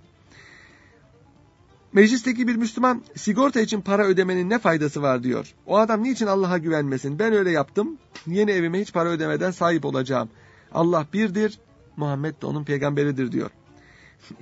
Meclisteki 1.92 2.48
bir 2.48 2.56
Müslüman 2.56 3.02
sigorta 3.16 3.60
için 3.60 3.80
para 3.80 4.04
ödemenin 4.04 4.50
ne 4.50 4.58
faydası 4.58 5.02
var 5.02 5.22
diyor. 5.22 5.54
O 5.66 5.78
adam 5.78 6.02
niçin 6.02 6.26
Allah'a 6.26 6.58
güvenmesin? 6.58 7.18
Ben 7.18 7.32
öyle 7.32 7.50
yaptım. 7.50 7.98
Yeni 8.26 8.50
evime 8.50 8.80
hiç 8.80 8.92
para 8.92 9.08
ödemeden 9.08 9.50
sahip 9.50 9.84
olacağım. 9.84 10.28
Allah 10.72 11.06
birdir, 11.12 11.58
Muhammed 11.96 12.42
de 12.42 12.46
onun 12.46 12.64
peygamberidir 12.64 13.32
diyor. 13.32 13.50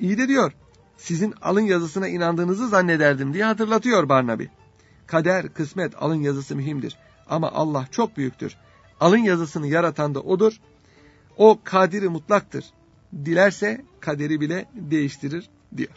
İyi 0.00 0.18
de 0.18 0.28
diyor, 0.28 0.52
sizin 0.96 1.34
alın 1.42 1.60
yazısına 1.60 2.08
inandığınızı 2.08 2.68
zannederdim 2.68 3.34
diye 3.34 3.44
hatırlatıyor 3.44 4.08
Barnaby. 4.08 4.44
Kader, 5.06 5.48
kısmet, 5.54 6.02
alın 6.02 6.20
yazısı 6.20 6.56
mühimdir. 6.56 6.96
Ama 7.30 7.50
Allah 7.52 7.86
çok 7.90 8.16
büyüktür. 8.16 8.56
Alın 9.00 9.18
yazısını 9.18 9.66
yaratan 9.66 10.14
da 10.14 10.20
O'dur. 10.20 10.60
O 11.36 11.58
kadiri 11.64 12.08
mutlaktır. 12.08 12.64
Dilerse 13.24 13.84
kaderi 14.00 14.40
bile 14.40 14.66
değiştirir 14.74 15.48
diyor. 15.76 15.90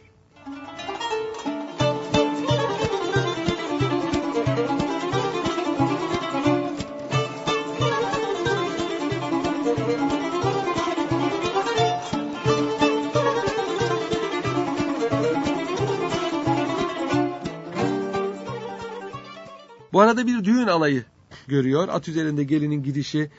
Bu 19.93 20.01
arada 20.01 20.27
bir 20.27 20.43
düğün 20.43 20.67
alayı 20.67 21.03
görüyor. 21.47 21.87
At 21.87 22.07
üzerinde 22.07 22.43
gelinin 22.43 22.83
gidişi, 22.83 23.29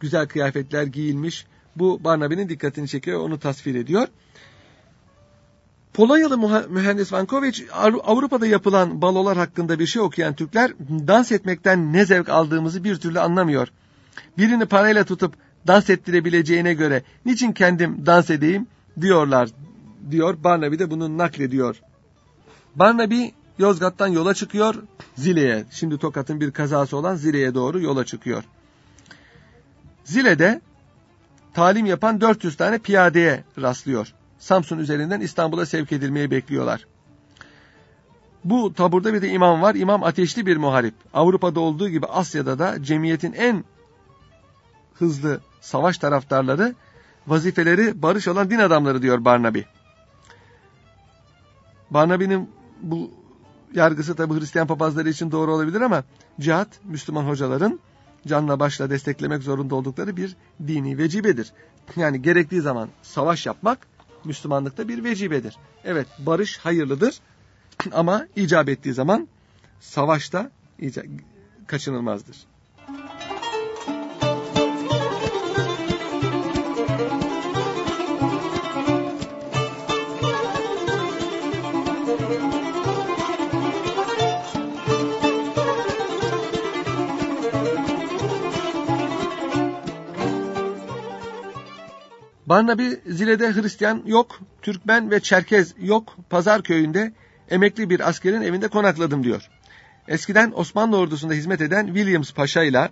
güzel 0.00 0.26
kıyafetler 0.28 0.82
giyilmiş. 0.82 1.46
Bu 1.76 2.04
Barnaby'nin 2.04 2.48
dikkatini 2.48 2.88
çekiyor, 2.88 3.20
onu 3.20 3.38
tasvir 3.38 3.74
ediyor. 3.74 4.08
Polonyalı 5.94 6.68
mühendis 6.68 7.12
Vankovic 7.12 7.64
Avrupa'da 8.04 8.46
yapılan 8.46 9.02
balolar 9.02 9.36
hakkında 9.36 9.78
bir 9.78 9.86
şey 9.86 10.02
okuyan 10.02 10.34
Türkler 10.34 10.72
dans 11.06 11.32
etmekten 11.32 11.92
ne 11.92 12.04
zevk 12.04 12.28
aldığımızı 12.28 12.84
bir 12.84 12.96
türlü 12.96 13.20
anlamıyor. 13.20 13.68
Birini 14.38 14.66
parayla 14.66 15.04
tutup 15.04 15.34
dans 15.66 15.90
ettirebileceğine 15.90 16.74
göre 16.74 17.02
niçin 17.24 17.52
kendim 17.52 18.06
dans 18.06 18.30
edeyim 18.30 18.66
diyorlar 19.00 19.48
diyor. 20.10 20.44
Barnaby 20.44 20.78
de 20.78 20.90
bunu 20.90 21.18
naklediyor. 21.18 21.80
Barnaby 22.74 23.24
Yozgat'tan 23.58 24.08
yola 24.08 24.34
çıkıyor 24.34 24.74
Zile'ye. 25.14 25.64
Şimdi 25.70 25.98
Tokat'ın 25.98 26.40
bir 26.40 26.50
kazası 26.50 26.96
olan 26.96 27.16
Zile'ye 27.16 27.54
doğru 27.54 27.80
yola 27.80 28.04
çıkıyor. 28.04 28.44
Zile'de 30.06 30.60
talim 31.54 31.86
yapan 31.86 32.20
400 32.20 32.56
tane 32.56 32.78
piyadeye 32.78 33.44
rastlıyor. 33.60 34.12
Samsun 34.38 34.78
üzerinden 34.78 35.20
İstanbul'a 35.20 35.66
sevk 35.66 35.92
edilmeyi 35.92 36.30
bekliyorlar. 36.30 36.86
Bu 38.44 38.74
taburda 38.74 39.14
bir 39.14 39.22
de 39.22 39.28
imam 39.28 39.62
var. 39.62 39.74
İmam 39.74 40.02
ateşli 40.02 40.46
bir 40.46 40.56
muharip. 40.56 40.94
Avrupa'da 41.14 41.60
olduğu 41.60 41.88
gibi 41.88 42.06
Asya'da 42.06 42.58
da 42.58 42.82
cemiyetin 42.82 43.32
en 43.32 43.64
hızlı 44.94 45.40
savaş 45.60 45.98
taraftarları, 45.98 46.74
vazifeleri 47.26 48.02
barış 48.02 48.28
olan 48.28 48.50
din 48.50 48.58
adamları 48.58 49.02
diyor 49.02 49.24
Barnaby. 49.24 49.60
Barnaby'nin 51.90 52.50
bu 52.82 53.10
yargısı 53.74 54.14
tabi 54.16 54.40
Hristiyan 54.40 54.66
papazları 54.66 55.08
için 55.08 55.32
doğru 55.32 55.54
olabilir 55.54 55.80
ama 55.80 56.04
cihat 56.40 56.68
Müslüman 56.84 57.24
hocaların 57.24 57.80
canla 58.26 58.60
başla 58.60 58.90
desteklemek 58.90 59.42
zorunda 59.42 59.74
oldukları 59.74 60.16
bir 60.16 60.36
dini 60.66 60.98
vecibedir. 60.98 61.52
Yani 61.96 62.22
gerektiği 62.22 62.60
zaman 62.60 62.88
savaş 63.02 63.46
yapmak 63.46 63.78
Müslümanlıkta 64.24 64.88
bir 64.88 65.04
vecibedir. 65.04 65.56
Evet 65.84 66.06
barış 66.18 66.58
hayırlıdır 66.58 67.20
ama 67.92 68.26
icap 68.36 68.68
ettiği 68.68 68.94
zaman 68.94 69.28
savaşta 69.80 70.50
kaçınılmazdır. 71.66 72.36
Barnaby 92.46 92.88
Zile'de 93.06 93.52
Hristiyan 93.54 94.02
yok, 94.06 94.40
Türkmen 94.62 95.10
ve 95.10 95.20
Çerkez 95.20 95.74
yok, 95.78 96.16
Pazar 96.30 96.62
köyünde 96.62 97.12
emekli 97.50 97.90
bir 97.90 98.08
askerin 98.08 98.42
evinde 98.42 98.68
konakladım 98.68 99.24
diyor. 99.24 99.50
Eskiden 100.08 100.52
Osmanlı 100.56 100.96
ordusunda 100.96 101.34
hizmet 101.34 101.60
eden 101.60 101.86
Williams 101.86 102.32
Paşa 102.32 102.62
ile 102.62 102.90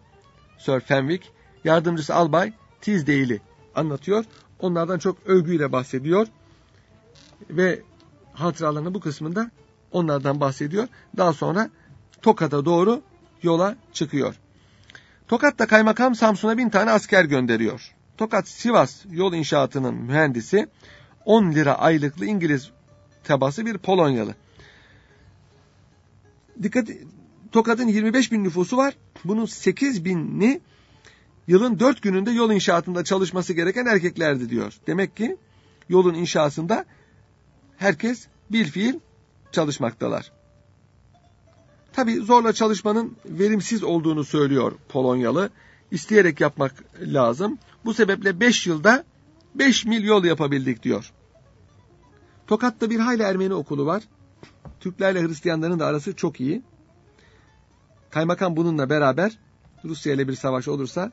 Sir 0.58 0.80
Fenwick, 0.80 1.28
yardımcısı 1.64 2.14
Albay 2.14 2.52
Tisdale'i 2.80 3.40
anlatıyor. 3.74 4.24
Onlardan 4.60 4.98
çok 4.98 5.16
övgüyle 5.26 5.72
bahsediyor. 5.72 6.26
Ve 7.50 7.82
hatıralarının 8.32 8.94
bu 8.94 9.00
kısmında 9.00 9.50
onlardan 9.92 10.40
bahsediyor. 10.40 10.88
Daha 11.16 11.32
sonra 11.32 11.70
Tokat'a 12.22 12.64
doğru 12.64 13.02
yola 13.42 13.76
çıkıyor. 13.92 14.34
Tokat'ta 15.28 15.66
kaymakam 15.66 16.14
Samsun'a 16.14 16.58
bin 16.58 16.68
tane 16.68 16.90
asker 16.90 17.24
gönderiyor. 17.24 17.94
Tokat 18.16 18.48
Sivas 18.48 19.04
yol 19.10 19.34
inşaatının 19.34 19.94
mühendisi 19.94 20.68
10 21.24 21.52
lira 21.52 21.74
aylıklı 21.74 22.26
İngiliz 22.26 22.70
tabası 23.24 23.66
bir 23.66 23.78
Polonyalı. 23.78 24.34
Dikkat 26.62 26.88
Tokat'ın 27.52 27.88
25 27.88 28.32
bin 28.32 28.44
nüfusu 28.44 28.76
var. 28.76 28.94
Bunun 29.24 29.46
8 29.46 30.04
binini 30.04 30.60
yılın 31.46 31.78
4 31.80 32.02
gününde 32.02 32.30
yol 32.30 32.50
inşaatında 32.50 33.04
çalışması 33.04 33.52
gereken 33.52 33.86
erkeklerdi 33.86 34.50
diyor. 34.50 34.74
Demek 34.86 35.16
ki 35.16 35.36
yolun 35.88 36.14
inşasında 36.14 36.84
herkes 37.76 38.26
bir 38.50 38.64
fiil 38.64 38.94
çalışmaktalar. 39.52 40.32
Tabi 41.92 42.16
zorla 42.16 42.52
çalışmanın 42.52 43.16
verimsiz 43.24 43.84
olduğunu 43.84 44.24
söylüyor 44.24 44.72
Polonyalı. 44.88 45.50
İsteyerek 45.90 46.40
yapmak 46.40 46.84
lazım. 47.00 47.58
Bu 47.84 47.94
sebeple 47.94 48.40
5 48.40 48.66
yılda 48.66 49.04
5 49.54 49.84
mil 49.84 50.04
yol 50.04 50.24
yapabildik 50.24 50.82
diyor. 50.82 51.12
Tokat'ta 52.46 52.90
bir 52.90 52.98
hayli 52.98 53.22
Ermeni 53.22 53.54
okulu 53.54 53.86
var. 53.86 54.02
Türklerle 54.80 55.22
Hristiyanların 55.22 55.78
da 55.78 55.86
arası 55.86 56.16
çok 56.16 56.40
iyi. 56.40 56.62
Kaymakam 58.10 58.56
bununla 58.56 58.90
beraber 58.90 59.38
Rusya 59.84 60.12
ile 60.12 60.28
bir 60.28 60.34
savaş 60.34 60.68
olursa 60.68 61.12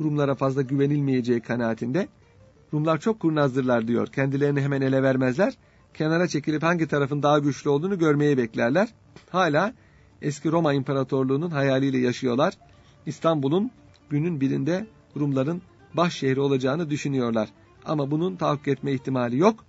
Rumlara 0.00 0.34
fazla 0.34 0.62
güvenilmeyeceği 0.62 1.40
kanaatinde. 1.40 2.08
Rumlar 2.74 2.98
çok 3.00 3.20
kurnazdırlar 3.20 3.88
diyor. 3.88 4.06
Kendilerini 4.06 4.60
hemen 4.60 4.80
ele 4.80 5.02
vermezler. 5.02 5.54
Kenara 5.94 6.28
çekilip 6.28 6.62
hangi 6.62 6.88
tarafın 6.88 7.22
daha 7.22 7.38
güçlü 7.38 7.70
olduğunu 7.70 7.98
görmeyi 7.98 8.38
beklerler. 8.38 8.88
Hala 9.30 9.74
eski 10.22 10.52
Roma 10.52 10.72
İmparatorluğu'nun 10.72 11.50
hayaliyle 11.50 11.98
yaşıyorlar. 11.98 12.54
İstanbul'un 13.06 13.70
günün 14.10 14.40
birinde 14.40 14.86
Rumların 15.16 15.62
baş 15.94 16.14
şehri 16.14 16.40
olacağını 16.40 16.90
düşünüyorlar. 16.90 17.48
Ama 17.84 18.10
bunun 18.10 18.36
tahakkuk 18.36 18.68
etme 18.68 18.92
ihtimali 18.92 19.38
yok. 19.38 19.64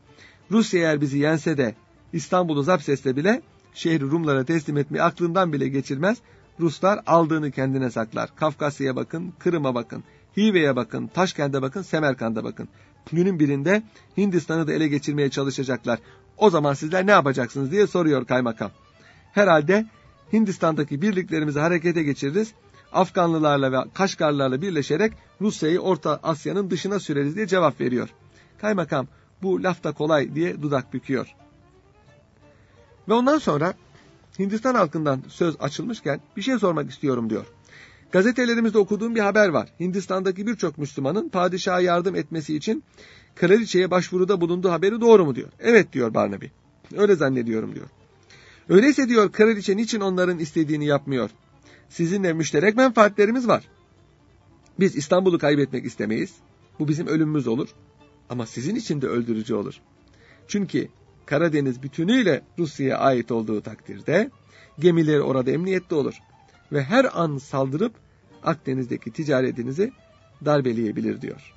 Rusya 0.52 0.80
eğer 0.80 1.02
bizi 1.02 1.18
yense 1.18 1.58
de 1.58 1.76
İstanbul'u 2.14 2.64
zapt 2.64 2.90
etse 2.90 3.16
bile 3.16 3.42
şehri 3.74 4.02
Rumlara 4.02 4.46
teslim 4.46 4.78
etmeyi 4.78 5.04
aklından 5.04 5.54
bile 5.54 5.68
geçirmez. 5.68 6.18
Ruslar 6.60 7.00
aldığını 7.08 7.52
kendine 7.52 7.92
saklar. 7.92 8.36
Kafkasya'ya 8.36 8.96
bakın, 8.96 9.34
Kırım'a 9.40 9.76
bakın, 9.76 10.04
Hive'ye 10.38 10.76
bakın, 10.76 11.08
Taşkent'e 11.08 11.62
bakın, 11.62 11.82
Semerkant'a 11.82 12.44
bakın. 12.44 12.68
Günün 13.12 13.40
birinde 13.40 13.84
Hindistan'ı 14.18 14.68
da 14.68 14.74
ele 14.74 14.88
geçirmeye 14.88 15.30
çalışacaklar. 15.30 16.00
O 16.38 16.50
zaman 16.50 16.74
sizler 16.74 17.08
ne 17.08 17.12
yapacaksınız 17.12 17.72
diye 17.72 17.88
soruyor 17.88 18.26
kaymakam. 18.26 18.72
Herhalde 19.34 19.86
Hindistan'daki 20.34 21.02
birliklerimizi 21.02 21.60
harekete 21.60 22.04
geçiririz. 22.04 22.54
Afganlılarla 22.94 23.72
ve 23.72 23.90
Kaşgarlarla 23.94 24.62
birleşerek 24.62 25.14
Rusya'yı 25.42 25.80
Orta 25.80 26.20
Asya'nın 26.24 26.70
dışına 26.70 27.00
süreriz 27.00 27.36
diye 27.36 27.48
cevap 27.48 27.82
veriyor. 27.82 28.10
Kaymakam 28.62 29.08
bu 29.42 29.64
laf 29.64 29.84
da 29.84 29.92
kolay 29.92 30.36
diye 30.36 30.62
dudak 30.62 30.94
büküyor. 30.94 31.36
Ve 33.10 33.14
ondan 33.14 33.38
sonra 33.38 33.74
Hindistan 34.40 34.76
halkından 34.76 35.24
söz 35.28 35.56
açılmışken 35.60 36.22
bir 36.38 36.42
şey 36.42 36.60
sormak 36.60 36.92
istiyorum 36.92 37.30
diyor. 37.30 37.46
Gazetelerimizde 38.12 38.78
okuduğum 38.78 39.16
bir 39.16 39.20
haber 39.20 39.50
var. 39.50 39.70
Hindistan'daki 39.80 40.48
birçok 40.48 40.78
Müslümanın 40.78 41.30
padişaha 41.30 41.82
yardım 41.82 42.16
etmesi 42.16 42.56
için 42.56 42.84
kraliçeye 43.36 43.92
başvuruda 43.92 44.42
bulunduğu 44.42 44.72
haberi 44.72 45.02
doğru 45.02 45.26
mu 45.26 45.36
diyor. 45.36 45.50
Evet 45.60 45.94
diyor 45.94 46.14
Barnaby. 46.14 46.46
Öyle 46.98 47.16
zannediyorum 47.16 47.76
diyor. 47.76 47.88
Öyleyse 48.70 49.10
diyor 49.10 49.32
kraliçe 49.32 49.78
niçin 49.78 50.02
onların 50.02 50.40
istediğini 50.40 50.86
yapmıyor? 50.86 51.30
Sizinle 51.92 52.34
müşterek 52.34 52.76
menfaatlerimiz 52.76 53.48
var. 53.48 53.64
Biz 54.80 54.96
İstanbul'u 54.96 55.38
kaybetmek 55.38 55.86
istemeyiz. 55.86 56.36
Bu 56.80 56.88
bizim 56.88 57.08
ölümümüz 57.08 57.48
olur. 57.48 57.70
Ama 58.30 58.46
sizin 58.46 58.76
için 58.76 59.02
de 59.02 59.08
öldürücü 59.08 59.56
olur. 59.56 59.82
Çünkü 60.48 60.88
Karadeniz 61.26 61.84
bütünüyle 61.84 62.42
Rusya'ya 62.60 62.98
ait 62.98 63.32
olduğu 63.32 63.62
takdirde 63.62 64.32
gemileri 64.80 65.22
orada 65.22 65.52
emniyette 65.52 65.96
olur. 65.96 66.14
Ve 66.72 66.84
her 66.84 67.22
an 67.22 67.38
saldırıp 67.38 67.94
Akdeniz'deki 68.44 69.12
ticaretinizi 69.12 69.92
darbeleyebilir 70.46 71.22
diyor. 71.22 71.54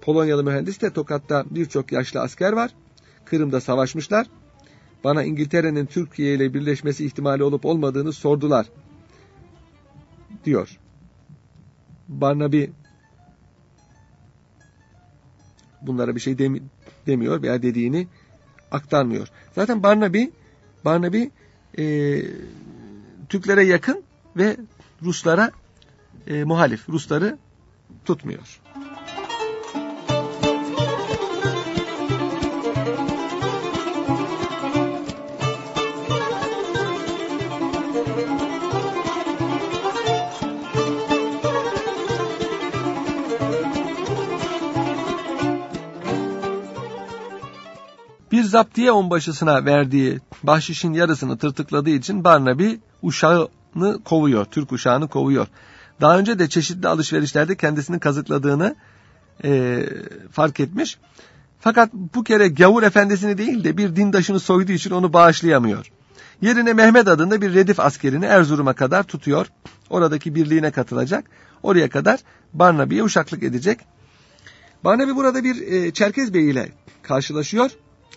Polonyalı 0.00 0.44
mühendis 0.44 0.80
de 0.80 0.92
Tokat'ta 0.92 1.44
birçok 1.50 1.92
yaşlı 1.92 2.20
asker 2.20 2.52
var. 2.52 2.70
Kırım'da 3.24 3.60
savaşmışlar. 3.60 4.26
Bana 5.06 5.24
İngiltere'nin 5.24 5.86
Türkiye 5.86 6.34
ile 6.34 6.54
birleşmesi 6.54 7.06
ihtimali 7.06 7.42
olup 7.42 7.64
olmadığını 7.64 8.12
sordular. 8.12 8.66
Diyor. 10.44 10.78
Barnaby 12.08 12.64
bunlara 15.82 16.14
bir 16.14 16.20
şey 16.20 16.38
demi, 16.38 16.62
demiyor 17.06 17.42
veya 17.42 17.62
dediğini 17.62 18.08
aktarmıyor. 18.70 19.28
Zaten 19.54 19.82
Barnaby 19.82 20.24
Barnaby 20.84 21.24
e, 21.78 21.84
Türklere 23.28 23.64
yakın 23.64 24.02
ve 24.36 24.56
Ruslara 25.02 25.50
e, 26.26 26.44
muhalif. 26.44 26.88
Rusları 26.88 27.38
tutmuyor. 28.04 28.60
Bir 48.36 48.44
zaptiye 48.44 48.92
onbaşısına 48.92 49.64
verdiği 49.64 50.20
bahşişin 50.42 50.92
yarısını 50.92 51.38
tırtıkladığı 51.38 51.90
için 51.90 52.24
Barnaby 52.24 52.74
uşağını 53.02 54.02
kovuyor, 54.04 54.44
Türk 54.44 54.72
uşağını 54.72 55.08
kovuyor. 55.08 55.46
Daha 56.00 56.18
önce 56.18 56.38
de 56.38 56.48
çeşitli 56.48 56.88
alışverişlerde 56.88 57.56
kendisini 57.56 58.00
kazıkladığını 58.00 58.76
e, 59.44 59.82
fark 60.32 60.60
etmiş. 60.60 60.98
Fakat 61.60 61.92
bu 61.92 62.24
kere 62.24 62.48
gavur 62.48 62.82
efendisini 62.82 63.38
değil 63.38 63.64
de 63.64 63.76
bir 63.76 63.96
dindaşını 63.96 64.40
soyduğu 64.40 64.72
için 64.72 64.90
onu 64.90 65.12
bağışlayamıyor. 65.12 65.90
Yerine 66.40 66.72
Mehmet 66.72 67.08
adında 67.08 67.42
bir 67.42 67.54
redif 67.54 67.80
askerini 67.80 68.24
Erzurum'a 68.24 68.72
kadar 68.72 69.02
tutuyor. 69.02 69.46
Oradaki 69.90 70.34
birliğine 70.34 70.70
katılacak. 70.70 71.24
Oraya 71.62 71.90
kadar 71.90 72.20
Barnaby'ye 72.52 73.02
uşaklık 73.02 73.42
edecek. 73.42 73.78
Barnaby 74.84 75.10
burada 75.10 75.44
bir 75.44 75.72
e, 75.72 75.90
Çerkez 75.90 76.34
Bey 76.34 76.50
ile 76.50 76.72
karşılaşıyor. 77.02 77.70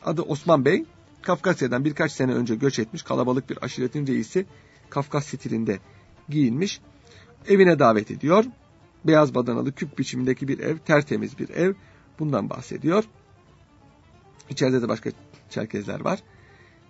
Adı 0.06 0.22
Osman 0.22 0.66
Bey. 0.66 0.86
Kafkasya'dan 1.22 1.86
birkaç 1.86 2.12
sene 2.12 2.34
önce 2.34 2.56
göç 2.56 2.80
etmiş 2.80 3.04
kalabalık 3.04 3.50
bir 3.50 3.64
aşiretin 3.64 4.08
reisi 4.08 4.46
Kafkas 4.90 5.26
stilinde 5.26 5.80
giyinmiş. 6.30 6.82
Evine 7.48 7.80
davet 7.80 8.12
ediyor. 8.12 8.46
Beyaz 9.06 9.36
badanalı 9.36 9.72
küp 9.72 10.00
biçimindeki 10.00 10.48
bir 10.48 10.60
ev, 10.60 10.78
tertemiz 10.78 11.40
bir 11.40 11.50
ev. 11.50 11.74
Bundan 12.20 12.50
bahsediyor. 12.50 13.04
İçeride 14.50 14.82
de 14.82 14.90
başka 14.90 15.10
Çerkezler 15.50 16.00
var. 16.00 16.20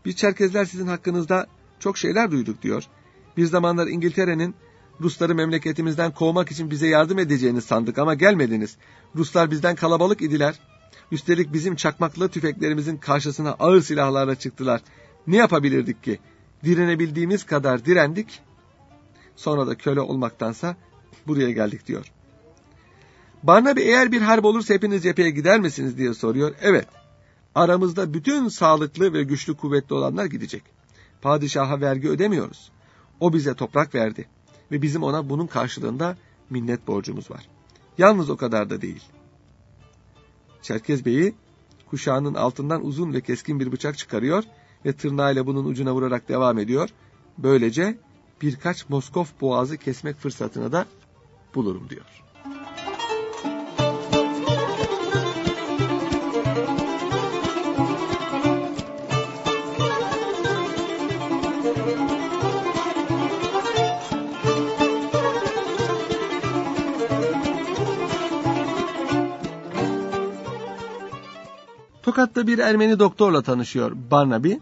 Biz 0.06 0.16
Çerkezler 0.16 0.66
sizin 0.66 0.88
hakkınızda 0.88 1.48
çok 1.80 1.98
şeyler 1.98 2.32
duyduk 2.32 2.62
diyor. 2.62 2.84
Bir 3.38 3.46
zamanlar 3.46 3.88
İngiltere'nin 3.88 4.56
Rusları 5.02 5.36
memleketimizden 5.36 6.12
kovmak 6.12 6.52
için 6.52 6.72
bize 6.72 6.88
yardım 6.88 7.20
edeceğini 7.20 7.62
sandık 7.62 7.98
ama 7.98 8.14
gelmediniz. 8.14 8.78
Ruslar 9.16 9.52
bizden 9.52 9.76
kalabalık 9.76 10.22
idiler. 10.22 10.60
Üstelik 11.12 11.54
bizim 11.54 11.76
çakmaklı 11.76 12.30
tüfeklerimizin 12.30 12.98
karşısına 12.98 13.52
ağır 13.52 13.82
silahlarla 13.82 14.36
çıktılar. 14.36 14.82
Ne 15.28 15.38
yapabilirdik 15.38 16.04
ki? 16.04 16.20
Direnebildiğimiz 16.64 17.46
kadar 17.46 17.86
direndik. 17.86 18.42
Sonra 19.36 19.68
da 19.68 19.76
köle 19.76 20.02
olmaktansa 20.02 20.76
buraya 21.28 21.52
geldik 21.52 21.88
diyor. 21.88 22.12
Barnaby 23.44 23.82
eğer 23.82 24.12
bir 24.12 24.22
harp 24.22 24.46
olursa 24.46 24.74
hepiniz 24.74 25.04
cepheye 25.04 25.30
gider 25.30 25.60
misiniz 25.60 25.98
diye 25.98 26.14
soruyor. 26.14 26.56
Evet. 26.62 26.88
Aramızda 27.56 28.14
bütün 28.14 28.48
sağlıklı 28.48 29.14
ve 29.14 29.24
güçlü 29.24 29.58
kuvvetli 29.58 29.96
olanlar 29.96 30.26
gidecek. 30.26 30.64
Padişaha 31.22 31.82
vergi 31.82 32.10
ödemiyoruz. 32.10 32.72
O 33.20 33.34
bize 33.34 33.54
toprak 33.54 33.96
verdi 33.96 34.28
ve 34.72 34.82
bizim 34.82 35.04
ona 35.04 35.30
bunun 35.30 35.48
karşılığında 35.48 36.18
minnet 36.50 36.88
borcumuz 36.88 37.32
var. 37.32 37.48
Yalnız 37.98 38.30
o 38.30 38.38
kadar 38.38 38.70
da 38.70 38.82
değil. 38.82 39.04
Çerkez 40.62 41.06
Bey'i 41.06 41.36
kuşağının 41.90 42.34
altından 42.34 42.86
uzun 42.86 43.14
ve 43.14 43.22
keskin 43.22 43.60
bir 43.60 43.72
bıçak 43.72 43.98
çıkarıyor 43.98 44.44
ve 44.86 44.94
tırnağıyla 44.94 45.48
bunun 45.48 45.66
ucuna 45.66 45.94
vurarak 45.94 46.30
devam 46.30 46.60
ediyor. 46.60 46.90
Böylece 47.38 47.98
birkaç 48.42 48.90
Moskov 48.90 49.26
boğazı 49.42 49.78
kesmek 49.78 50.18
fırsatını 50.18 50.72
da 50.72 50.86
bulurum 51.56 51.90
diyor. 51.90 52.29
Tokat'ta 72.10 72.48
bir 72.48 72.60
Ermeni 72.60 73.00
doktorla 73.00 73.42
tanışıyor 73.42 73.92
Barnaby. 74.12 74.54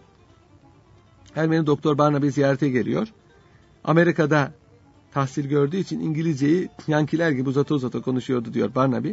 Ermeni 1.36 1.66
doktor 1.66 1.98
Barnaby 1.98 2.28
ziyarete 2.28 2.70
geliyor. 2.70 3.08
Amerika'da 3.84 4.52
tahsil 5.14 5.50
gördüğü 5.50 5.78
için 5.78 6.00
İngilizceyi 6.00 6.70
yankiler 6.88 7.32
gibi 7.32 7.50
uzata 7.50 7.76
uzata 7.76 8.02
konuşuyordu 8.02 8.54
diyor 8.54 8.76
Barnaby. 8.76 9.12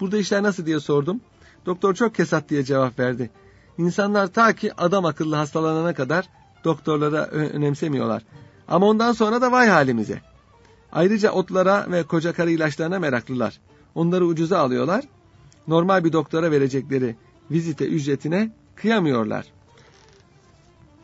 Burada 0.00 0.16
işler 0.16 0.42
nasıl 0.42 0.66
diye 0.66 0.80
sordum. 0.80 1.20
Doktor 1.66 1.94
çok 1.94 2.14
kesat 2.14 2.48
diye 2.48 2.64
cevap 2.64 2.98
verdi. 2.98 3.30
İnsanlar 3.78 4.26
ta 4.26 4.52
ki 4.52 4.72
adam 4.76 5.04
akıllı 5.04 5.36
hastalanana 5.36 5.94
kadar 5.94 6.28
doktorlara 6.64 7.26
önemsemiyorlar. 7.26 8.22
Ama 8.68 8.86
ondan 8.86 9.12
sonra 9.12 9.40
da 9.40 9.52
vay 9.52 9.68
halimize. 9.68 10.22
Ayrıca 10.92 11.30
otlara 11.30 11.86
ve 11.90 12.02
koca 12.02 12.32
karı 12.32 12.50
ilaçlarına 12.50 12.98
meraklılar. 12.98 13.60
Onları 13.94 14.26
ucuza 14.26 14.58
alıyorlar. 14.58 15.04
Normal 15.68 16.04
bir 16.04 16.12
doktora 16.12 16.50
verecekleri 16.50 17.16
vizite 17.50 17.86
ücretine 17.86 18.50
kıyamıyorlar. 18.76 19.46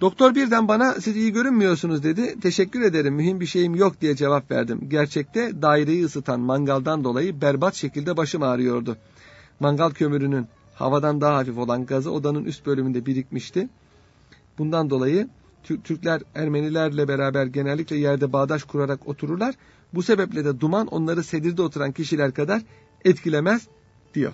Doktor 0.01 0.35
birden 0.35 0.69
bana 0.69 0.93
siz 0.93 1.17
iyi 1.17 1.33
görünmüyorsunuz 1.33 2.03
dedi. 2.03 2.41
Teşekkür 2.41 2.83
ederim 2.83 3.15
mühim 3.15 3.41
bir 3.41 3.47
şeyim 3.47 3.75
yok 3.75 4.01
diye 4.01 4.17
cevap 4.17 4.51
verdim. 4.51 4.81
Gerçekte 4.89 5.63
daireyi 5.63 6.05
ısıtan 6.05 6.41
mangaldan 6.41 7.05
dolayı 7.05 7.41
berbat 7.41 7.75
şekilde 7.75 8.17
başım 8.17 8.43
ağrıyordu. 8.43 8.97
Mangal 9.61 9.91
kömürünün 9.91 10.47
havadan 10.75 11.21
daha 11.21 11.37
hafif 11.37 11.59
olan 11.59 11.87
gazı 11.87 12.11
odanın 12.11 12.45
üst 12.45 12.67
bölümünde 12.67 13.07
birikmişti. 13.07 13.69
Bundan 14.59 14.91
dolayı 14.91 15.29
Türkler 15.63 16.23
Ermenilerle 16.35 17.09
beraber 17.09 17.47
genellikle 17.47 17.97
yerde 17.97 18.33
bağdaş 18.33 18.65
kurarak 18.65 19.09
otururlar. 19.09 19.55
Bu 19.95 20.03
sebeple 20.03 20.45
de 20.45 20.61
duman 20.61 20.87
onları 20.87 21.23
sedirde 21.23 21.63
oturan 21.63 21.93
kişiler 21.93 22.35
kadar 22.35 22.63
etkilemez 23.05 23.69
diyor. 24.15 24.33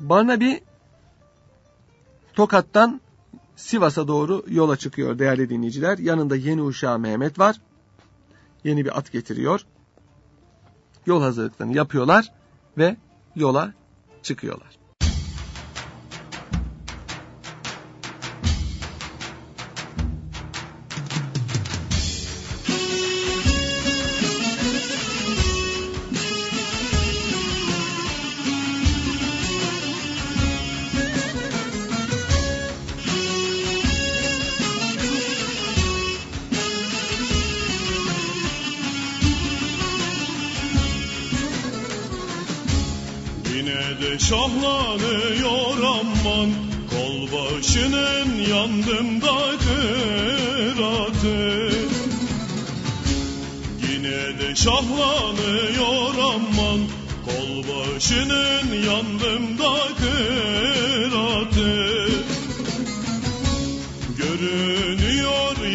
Barnaby 0.00 0.54
Tokat'tan 2.34 3.00
Sivas'a 3.56 4.08
doğru 4.08 4.44
yola 4.48 4.76
çıkıyor 4.76 5.18
değerli 5.18 5.48
dinleyiciler. 5.48 5.98
Yanında 5.98 6.36
yeni 6.36 6.62
uşağı 6.62 6.98
Mehmet 6.98 7.38
var. 7.38 7.60
Yeni 8.64 8.84
bir 8.84 8.98
at 8.98 9.12
getiriyor. 9.12 9.66
Yol 11.06 11.22
hazırlıklarını 11.22 11.76
yapıyorlar 11.76 12.32
ve 12.78 12.96
yola 13.36 13.72
çıkıyorlar. 14.22 14.79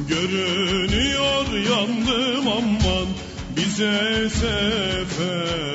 Görünüyor 0.08 1.46
yandım 1.70 2.48
aman 2.48 3.06
bize 3.56 4.28
sefer 4.30 5.71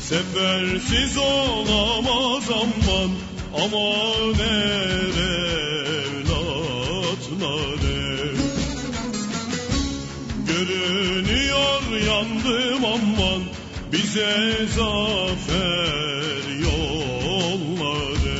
Sefersiz 0.00 1.16
olamaz 1.16 2.46
aman 2.50 3.10
Aman 3.62 4.38
er 4.40 5.16
evlatları 6.12 7.26
Görünüyor 10.48 11.82
yandım 12.06 12.84
aman 12.84 13.42
bize 13.92 14.66
zafer 14.76 16.42
yolları. 16.62 18.32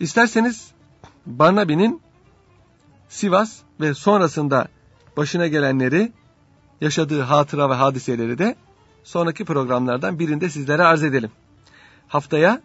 İsterseniz 0.00 0.69
Barnaby'nin 1.40 2.00
Sivas 3.08 3.58
ve 3.80 3.94
sonrasında 3.94 4.68
başına 5.16 5.46
gelenleri, 5.46 6.12
yaşadığı 6.80 7.20
hatıra 7.20 7.70
ve 7.70 7.74
hadiseleri 7.74 8.38
de 8.38 8.56
sonraki 9.04 9.44
programlardan 9.44 10.18
birinde 10.18 10.50
sizlere 10.50 10.84
arz 10.84 11.04
edelim. 11.04 11.30
Haftaya 12.08 12.60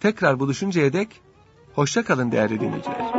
tekrar 0.00 0.40
buluşuncaya 0.40 0.92
dek 0.92 1.08
hoşça 1.74 2.04
kalın 2.04 2.32
değerli 2.32 2.60
dinleyiciler. 2.60 3.17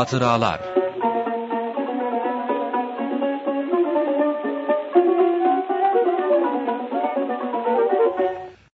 Hatıralar 0.00 0.79